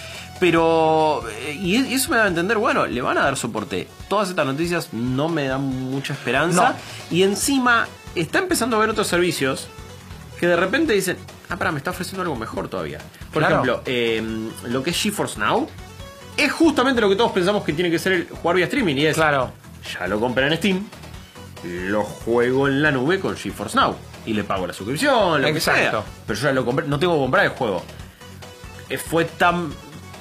Pero, 0.41 1.23
y 1.61 1.77
y 1.85 1.95
eso 1.95 2.11
me 2.11 2.17
da 2.17 2.25
a 2.25 2.27
entender, 2.27 2.59
bueno, 2.59 2.85
le 2.87 3.01
van 3.01 3.17
a 3.17 3.23
dar 3.23 3.37
soporte. 3.37 3.87
Todas 4.09 4.29
estas 4.29 4.45
noticias 4.45 4.89
no 4.93 5.29
me 5.29 5.47
dan 5.47 5.61
mucha 5.63 6.15
esperanza. 6.15 6.75
Y 7.13 7.23
encima, 7.23 7.87
está 8.17 8.41
empezando 8.41 8.77
a 8.77 8.81
ver 8.81 8.91
otros 8.91 9.07
servicios 9.07 9.69
que 10.43 10.49
de 10.49 10.57
repente 10.57 10.93
dicen, 10.93 11.17
ah, 11.51 11.57
pará, 11.57 11.71
me 11.71 11.79
está 11.79 11.91
ofreciendo 11.91 12.23
algo 12.23 12.35
mejor 12.35 12.67
todavía. 12.69 12.99
Por 13.33 13.43
Claro. 13.45 13.55
ejemplo, 13.63 13.83
eh, 13.87 14.51
lo 14.65 14.83
que 14.83 14.91
es 14.91 15.01
GeForce 15.01 15.39
Now 15.39 15.69
es 16.37 16.51
justamente 16.51 17.01
lo 17.01 17.09
que 17.09 17.15
todos 17.15 17.31
pensamos 17.31 17.63
que 17.63 17.73
tiene 17.73 17.93
que 17.93 17.99
ser 18.01 18.11
el 18.13 18.29
jugar 18.29 18.57
vía 18.57 18.65
streaming. 18.65 18.97
Y 18.97 19.07
es, 19.07 19.15
Claro. 19.15 19.53
ya 19.97 20.09
lo 20.09 20.19
compré 20.19 20.49
en 20.49 20.57
Steam, 20.57 20.85
lo 21.63 22.03
juego 22.03 22.67
en 22.67 22.83
la 22.83 22.91
nube 22.91 23.21
con 23.21 23.37
GeForce 23.37 23.77
Now. 23.77 23.95
Y 24.27 24.33
le 24.33 24.43
pago 24.43 24.67
la 24.67 24.73
suscripción, 24.73 25.41
lo 25.43 25.47
Exacto. 25.47 25.81
que 25.81 25.91
sea. 25.91 26.03
Pero 26.27 26.39
yo 26.41 26.47
ya 26.49 26.53
lo 26.53 26.65
compré, 26.65 26.89
no 26.89 26.99
tengo 26.99 27.13
que 27.15 27.21
comprar 27.21 27.45
el 27.45 27.53
juego. 27.53 27.85
Eh, 28.89 28.99
Fue 28.99 29.25
tan. 29.25 29.73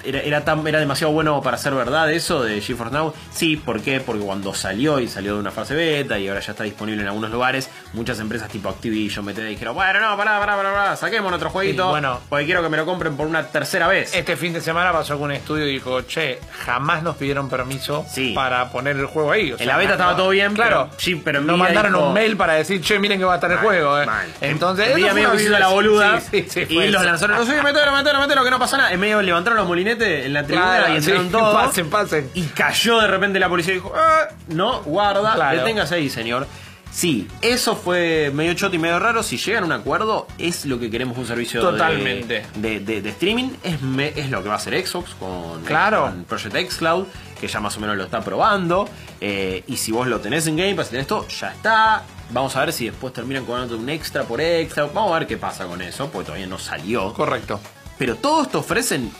Era, 0.03 0.19
era 0.21 0.43
tan 0.45 0.65
era 0.67 0.79
demasiado 0.79 1.13
bueno 1.13 1.41
para 1.43 1.57
ser 1.57 1.73
verdad 1.75 2.11
eso 2.11 2.43
de 2.43 2.61
GeForce 2.61 2.93
Now. 2.93 3.13
Sí, 3.31 3.55
¿por 3.57 3.81
qué? 3.81 3.99
Porque 3.99 4.23
cuando 4.23 4.53
salió 4.53 4.99
y 4.99 5.07
salió 5.07 5.33
de 5.33 5.39
una 5.39 5.51
fase 5.51 5.73
beta 5.75 6.17
y 6.19 6.27
ahora 6.27 6.41
ya 6.41 6.51
está 6.51 6.63
disponible 6.63 7.01
en 7.01 7.07
algunos 7.07 7.29
lugares, 7.31 7.69
muchas 7.93 8.19
empresas 8.19 8.49
tipo 8.49 8.69
Activision, 8.69 9.25
BTD 9.25 9.47
dijeron, 9.47 9.75
bueno, 9.75 9.99
no, 9.99 10.15
pará, 10.17 10.39
pará, 10.39 10.55
pará, 10.55 10.71
pará, 10.73 10.95
saquemos 10.95 11.31
otro 11.33 11.49
jueguito. 11.49 11.83
Sí, 11.83 11.89
bueno. 11.89 12.19
porque 12.29 12.45
quiero 12.45 12.61
que 12.63 12.69
me 12.69 12.77
lo 12.77 12.85
compren 12.85 13.17
por 13.17 13.27
una 13.27 13.43
tercera 13.47 13.87
vez. 13.87 14.13
Este 14.15 14.35
fin 14.37 14.53
de 14.53 14.61
semana 14.61 14.91
pasó 14.91 15.15
con 15.15 15.23
un 15.25 15.31
estudio 15.33 15.67
y 15.67 15.73
dijo, 15.73 16.01
che, 16.03 16.39
jamás 16.65 17.03
nos 17.03 17.15
pidieron 17.17 17.49
permiso 17.49 18.05
Sí. 18.09 18.31
para 18.33 18.69
poner 18.71 18.95
el 18.97 19.05
juego 19.07 19.31
ahí. 19.31 19.51
O 19.51 19.57
En 19.59 19.67
la 19.67 19.77
beta 19.77 19.89
no- 19.89 19.93
estaba 19.95 20.15
todo 20.15 20.29
bien, 20.29 20.53
claro. 20.53 20.87
pero- 20.89 20.99
sí, 20.99 21.15
pero 21.15 21.41
nos 21.41 21.57
mandaron 21.57 21.93
dijo- 21.93 22.07
un 22.07 22.13
mail 22.13 22.37
para 22.37 22.53
decir, 22.53 22.81
che, 22.81 22.97
miren 22.99 23.19
que 23.19 23.25
va 23.25 23.33
a 23.33 23.35
estar 23.35 23.51
el 23.51 23.57
juego. 23.57 23.99
eh". 24.01 24.05
mal. 24.05 24.27
Entonces, 24.41 24.91
fue 24.91 25.13
medio 25.13 25.35
se 25.37 25.43
hizo 25.43 25.59
la 25.59 25.67
boluda 25.67 26.21
Sí, 26.21 26.45
y 26.69 26.87
los 26.87 27.03
lanzaron. 27.03 27.37
No 27.37 27.45
sé, 27.45 27.61
metelo, 27.61 27.91
metelo, 27.91 28.19
metelo, 28.21 28.43
que 28.43 28.51
no 28.51 28.59
pasa 28.59 28.77
nada. 28.77 28.91
En 28.93 28.99
medio 28.99 29.21
levantaron 29.21 29.57
los 29.57 29.67
molinetes 29.67 30.25
en 30.25 30.33
la 30.33 30.43
tribuna 30.43 30.77
Claro, 30.77 30.93
y 30.93 30.97
entraron 30.97 31.29
todos. 31.31 31.55
pasen, 31.55 31.89
pasen. 31.89 32.29
Y 32.33 32.43
cayó 32.47 32.99
de 33.01 33.07
repente 33.07 33.39
la 33.39 33.49
policía 33.49 33.73
y 33.73 33.77
dijo: 33.77 33.91
"Ah, 33.95 34.27
No, 34.47 34.81
guarda, 34.83 35.33
Claro. 35.35 35.57
deténgase 35.59 35.95
ahí, 35.95 36.09
señor. 36.09 36.47
Sí, 36.91 37.27
eso 37.41 37.75
fue 37.77 38.31
medio 38.33 38.53
choto 38.53 38.75
y 38.75 38.79
medio 38.79 38.99
raro. 38.99 39.23
Si 39.23 39.37
llegan 39.37 39.63
a 39.63 39.65
un 39.67 39.71
acuerdo, 39.71 40.27
es 40.37 40.65
lo 40.65 40.77
que 40.77 40.89
queremos 40.91 41.17
un 41.17 41.25
servicio 41.25 41.63
de- 41.63 41.71
Totalmente. 41.71 42.45
De, 42.55 42.79
de- 42.81 43.01
de 43.01 43.09
streaming. 43.11 43.49
Es, 43.63 43.81
me- 43.81 44.09
es 44.09 44.29
lo 44.29 44.43
que 44.43 44.49
va 44.49 44.55
a 44.55 44.57
hacer 44.57 44.85
Xbox 44.85 45.11
con, 45.15 45.63
Claro. 45.63 46.01
con 46.03 46.25
Project 46.25 46.53
X 46.55 46.75
Cloud, 46.75 47.05
que 47.39 47.47
ya 47.47 47.61
más 47.61 47.77
o 47.77 47.79
menos 47.79 47.95
lo 47.95 48.03
está 48.03 48.19
probando. 48.21 48.89
Eh, 49.21 49.63
y 49.67 49.77
si 49.77 49.91
vos 49.93 50.05
lo 50.07 50.19
tenés 50.19 50.47
en 50.47 50.57
Game 50.57 50.75
Pass 50.75 50.87
y 50.87 50.89
tenés 50.91 51.03
esto, 51.03 51.25
ya 51.29 51.51
está. 51.53 52.03
Vamos 52.31 52.55
a 52.57 52.59
ver 52.61 52.73
si 52.73 52.85
después 52.89 53.13
terminan 53.13 53.45
cobrando 53.45 53.77
un 53.77 53.87
extra 53.89 54.23
por 54.23 54.41
extra. 54.41 54.85
Vamos 54.87 55.11
a 55.15 55.19
ver 55.19 55.27
qué 55.27 55.37
pasa 55.37 55.65
con 55.67 55.81
eso, 55.81 56.09
porque 56.11 56.25
todavía 56.27 56.47
no 56.47 56.57
salió. 56.59 57.13
Correcto. 57.13 57.59
Pero 57.97 58.15
todos 58.15 58.49
te 58.51 58.57
ofrecen, 58.57 59.11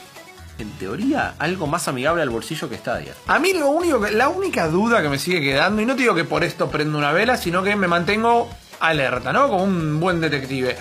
en 0.62 0.72
teoría, 0.72 1.36
algo 1.40 1.68
más 1.68 1.88
amigable 1.88 2.22
al 2.22 2.30
bolsillo 2.30 2.70
que 2.70 2.78
Stadia. 2.78 3.14
A 3.28 3.40
mí 3.40 3.54
lo 3.54 3.70
único 3.70 4.00
que, 4.02 4.12
la 4.12 4.30
única 4.30 4.68
duda 4.68 5.02
que 5.02 5.10
me 5.10 5.18
sigue 5.20 5.42
quedando, 5.42 5.82
y 5.82 5.86
no 5.86 5.96
te 5.96 6.02
digo 6.04 6.16
que 6.16 6.24
por 6.24 6.44
esto 6.44 6.70
prendo 6.70 6.98
una 6.98 7.12
vela, 7.12 7.38
sino 7.38 7.64
que 7.64 7.76
me 7.76 7.88
mantengo 7.88 8.50
alerta, 8.80 9.32
¿no? 9.34 9.48
Como 9.50 9.64
un 9.64 10.00
buen 10.00 10.20
detective. 10.22 10.76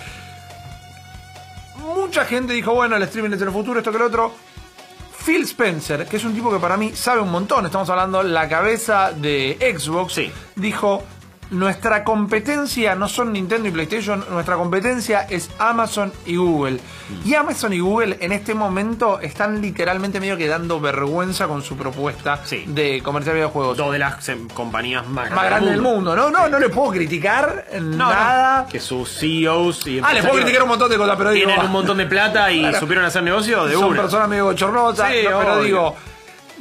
Mucha 1.77 2.25
gente 2.25 2.53
dijo, 2.53 2.73
bueno, 2.73 2.95
el 2.95 3.03
streaming 3.03 3.31
es 3.35 3.41
el 3.41 3.51
futuro, 3.51 3.79
esto 3.79 3.91
que 3.91 3.97
lo 3.99 4.05
otro. 4.07 4.33
Phil 5.25 5.43
Spencer, 5.43 6.05
que 6.07 6.17
es 6.17 6.23
un 6.23 6.33
tipo 6.33 6.51
que 6.51 6.59
para 6.59 6.77
mí 6.77 6.93
sabe 6.95 7.21
un 7.21 7.29
montón, 7.29 7.65
estamos 7.65 7.89
hablando 7.89 8.23
la 8.23 8.49
cabeza 8.49 9.11
de 9.11 9.75
Xbox, 9.77 10.13
Sí. 10.13 10.31
dijo, 10.55 11.03
nuestra 11.51 12.03
competencia 12.03 12.95
no 12.95 13.07
son 13.07 13.33
Nintendo 13.33 13.67
y 13.67 13.71
PlayStation, 13.71 14.25
nuestra 14.31 14.55
competencia 14.55 15.21
es 15.29 15.49
Amazon 15.59 16.11
y 16.25 16.37
Google. 16.37 16.79
Mm. 16.79 17.27
Y 17.27 17.35
Amazon 17.35 17.73
y 17.73 17.79
Google 17.79 18.17
en 18.21 18.31
este 18.31 18.53
momento 18.55 19.19
están 19.19 19.61
literalmente 19.61 20.19
medio 20.19 20.37
que 20.37 20.47
dando 20.47 20.79
vergüenza 20.79 21.47
con 21.47 21.61
su 21.61 21.75
propuesta 21.77 22.39
Sí. 22.45 22.63
de 22.67 23.01
comercial 23.03 23.35
de 23.35 23.41
videojuegos. 23.41 23.77
Dos 23.77 23.91
de 23.91 23.99
las 23.99 24.27
em, 24.29 24.47
compañías 24.47 25.05
más, 25.07 25.29
Más 25.31 25.45
grande 25.45 25.71
del 25.71 25.81
mundo, 25.81 26.15
¿no? 26.15 26.29
No, 26.31 26.47
no 26.47 26.57
le 26.57 26.69
puedo 26.69 26.91
criticar 26.91 27.65
No, 27.81 28.09
nada. 28.09 28.61
no, 28.63 28.67
que 28.69 28.79
sus 28.79 29.09
CEOs 29.19 29.85
y 29.87 29.99
Ah, 30.03 30.13
les 30.13 30.23
puedo 30.25 30.37
criticar 30.37 30.63
un 30.63 30.69
montón 30.69 30.89
de 30.89 30.97
cosas, 30.97 31.15
pero 31.17 31.31
digo, 31.31 31.47
tienen 31.47 31.65
un 31.65 31.71
montón 31.71 31.97
de 31.97 32.05
plata 32.05 32.51
y 32.51 32.59
Claro. 32.61 32.79
supieron 32.79 33.03
hacer 33.05 33.23
negocio 33.23 33.65
de 33.65 33.73
son 33.73 33.83
una. 33.91 34.01
personas 34.01 34.29
medio 34.29 34.45
bochornosas, 34.45 35.09
Sí, 35.11 35.17
no, 35.29 35.39
pero 35.39 35.61
digo, 35.61 35.95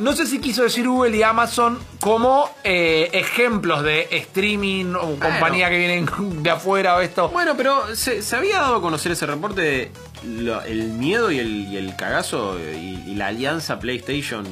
no 0.01 0.13
sé 0.15 0.27
si 0.27 0.41
quiso 0.41 0.63
decir 0.63 0.89
Google 0.89 1.17
y 1.17 1.23
Amazon 1.23 1.79
como 2.01 2.51
eh, 2.65 3.09
ejemplos 3.13 3.83
de 3.85 4.09
streaming 4.11 4.95
o 4.95 5.17
compañía 5.19 5.71
que 5.71 5.79
vienen 5.79 6.09
de 6.43 6.51
afuera 6.51 6.97
o 6.97 7.01
esto. 7.01 7.29
Bueno, 7.29 7.55
pero 7.57 7.95
se, 7.95 8.23
se 8.23 8.37
había 8.37 8.59
dado 8.61 8.77
a 8.77 8.81
conocer 8.81 9.13
ese 9.13 9.27
reporte 9.27 9.61
de 9.61 9.91
lo- 10.25 10.63
el 10.63 10.89
miedo 10.89 11.31
y 11.31 11.39
el, 11.39 11.49
y 11.69 11.77
el 11.77 11.95
cagazo 11.97 12.59
y, 12.59 13.03
y 13.07 13.15
la 13.15 13.29
alianza 13.29 13.79
PlayStation 13.79 14.45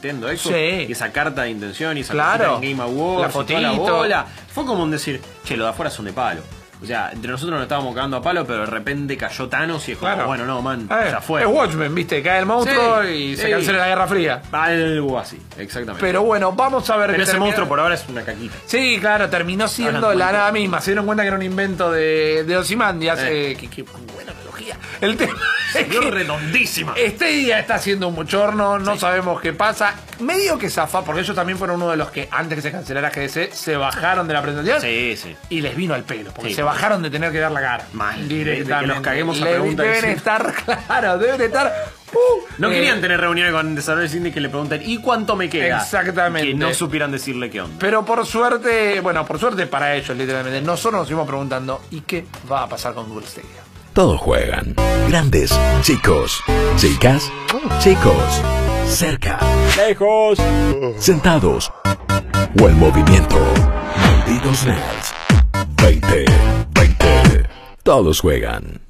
Nintendo 0.00 0.28
Xbox, 0.28 0.40
Sí. 0.54 0.86
y 0.88 0.92
esa 0.92 1.10
carta 1.12 1.42
de 1.42 1.50
intención 1.50 1.96
y 1.98 2.02
esa 2.02 2.12
Claro. 2.12 2.60
en 2.62 2.70
Game 2.70 2.82
Awards, 2.82 3.34
La 3.34 3.42
y 3.42 3.44
toda 3.46 3.60
la 3.60 3.70
fotito. 3.72 3.96
bola. 3.96 4.26
Fue 4.54 4.64
como 4.64 4.84
un 4.84 4.90
decir, 4.92 5.20
che, 5.44 5.56
los 5.56 5.66
de 5.66 5.70
afuera 5.70 5.90
son 5.90 6.04
de 6.04 6.12
palo. 6.12 6.40
O 6.80 6.86
sea, 6.86 7.10
entre 7.12 7.30
nosotros 7.32 7.54
nos 7.56 7.62
estábamos 7.64 7.94
cagando 7.94 8.18
a 8.18 8.22
palo, 8.22 8.46
pero 8.46 8.60
de 8.60 8.66
repente 8.66 9.16
cayó 9.16 9.48
Thanos 9.48 9.88
y 9.88 9.92
es 9.92 9.98
como, 9.98 10.12
Claro. 10.12 10.28
bueno, 10.28 10.46
no, 10.46 10.62
man, 10.62 10.88
Eh, 10.90 11.08
ya 11.10 11.20
fue. 11.20 11.40
Es 11.42 11.46
Watchmen, 11.48 11.92
viste, 11.94 12.22
cae 12.22 12.38
el 12.38 12.46
monstruo 12.46 13.02
Sí, 13.02 13.08
y 13.08 13.36
se 13.36 13.46
sí. 13.46 13.50
cancela 13.50 13.78
la 13.78 13.88
Guerra 13.88 14.06
Fría. 14.06 14.42
Algo 14.52 15.18
así, 15.18 15.40
exactamente. 15.58 16.00
Pero 16.06 16.22
bueno, 16.22 16.52
vamos 16.52 16.88
a 16.90 16.96
ver 16.96 17.06
Pero 17.08 17.16
qué 17.16 17.22
ese 17.24 17.32
termina- 17.32 17.46
monstruo 17.46 17.68
por 17.68 17.80
ahora 17.80 17.94
es 17.96 18.04
una 18.08 18.22
caquita. 18.22 18.54
Sí, 18.66 18.98
claro, 19.00 19.28
terminó 19.28 19.66
siendo 19.66 19.96
Hablando 20.08 20.14
la 20.18 20.32
nada 20.32 20.52
misma. 20.52 20.80
Se 20.80 20.92
dieron 20.92 21.04
cuenta 21.06 21.22
que 21.24 21.28
era 21.28 21.36
un 21.36 21.42
invento 21.42 21.90
de, 21.90 22.44
de 22.46 22.56
Ozymandias. 22.56 23.18
Eh. 23.22 23.52
Eh, 23.52 23.56
que 23.68 23.82
buena 23.82 24.30
analogía. 24.32 24.76
El 25.00 25.16
tema 25.16 25.34
Salió 25.72 26.10
redondísima. 26.10 26.94
este 26.96 27.26
día 27.26 27.58
está 27.58 27.74
haciendo 27.76 28.08
un 28.08 28.14
bochorno, 28.16 28.78
no 28.78 28.98
sabemos 28.98 29.40
qué 29.40 29.52
pasa. 29.52 29.94
Medio 30.20 30.58
que 30.58 30.70
zafa, 30.70 31.04
porque 31.04 31.20
ellos 31.20 31.36
también 31.36 31.58
fueron 31.58 31.76
uno 31.76 31.90
de 31.90 31.96
los 31.96 32.10
que 32.10 32.28
antes 32.30 32.56
que 32.56 32.62
se 32.62 32.72
cancelara 32.72 33.10
GDC 33.10 33.52
se 33.52 33.76
bajaron 33.76 34.26
de 34.26 34.34
la 34.34 34.42
presentación. 34.42 34.80
Sí, 34.80 35.16
sí. 35.16 35.36
Y 35.50 35.60
les 35.60 35.76
vino 35.76 35.94
al 35.94 36.04
pelo, 36.04 36.32
porque 36.32 36.50
Sí. 36.50 36.56
se 36.56 36.62
bajaron 36.62 37.02
de 37.02 37.10
tener 37.10 37.30
que 37.32 37.38
dar 37.38 37.52
la 37.52 37.60
cara. 37.60 37.86
Mal. 37.92 38.28
Directamente. 38.28 38.80
Que 38.88 38.94
nos 38.94 39.00
caguemos 39.02 39.40
a 39.40 39.44
Le- 39.44 39.50
pregunta 39.52 39.82
Deben 39.82 40.10
estar, 40.10 40.54
claro, 40.86 41.18
deben 41.18 41.40
estar. 41.40 41.72
uh, 42.12 42.18
No 42.58 42.68
eh, 42.70 42.74
querían 42.74 43.00
tener 43.00 43.20
reuniones 43.20 43.52
con 43.52 43.74
desarrolladores 43.74 44.14
indie 44.16 44.32
que 44.32 44.40
le 44.40 44.48
pregunten 44.48 44.82
¿y 44.84 44.98
cuánto 44.98 45.36
me 45.36 45.48
queda? 45.48 45.78
Exactamente. 45.82 46.48
Que 46.48 46.54
no 46.54 46.72
supieran 46.74 47.12
decirle 47.12 47.50
qué 47.50 47.60
onda. 47.60 47.76
Pero 47.78 48.04
por 48.04 48.24
suerte, 48.26 49.00
bueno, 49.00 49.24
por 49.26 49.38
suerte 49.38 49.66
para 49.66 49.94
ellos, 49.94 50.16
literalmente. 50.16 50.60
Nosotros 50.62 51.00
nos 51.00 51.06
seguimos 51.08 51.26
preguntando, 51.28 51.82
¿y 51.90 52.00
qué 52.00 52.24
va 52.50 52.64
a 52.64 52.68
pasar 52.68 52.94
con 52.94 53.08
Google 53.08 53.26
Stadia? 53.26 53.48
Todos 53.98 54.20
juegan. 54.20 54.76
Grandes, 55.08 55.50
chicos, 55.82 56.40
chicas, 56.76 57.32
chicos, 57.80 58.42
cerca, 58.86 59.40
lejos, 59.76 60.38
sentados 60.98 61.72
o 62.62 62.68
en 62.68 62.78
movimiento. 62.78 63.40
Malditos 63.96 64.66
nerds. 64.66 65.12
20, 65.82 66.26
20. 66.74 67.48
Todos 67.82 68.20
juegan. 68.20 68.82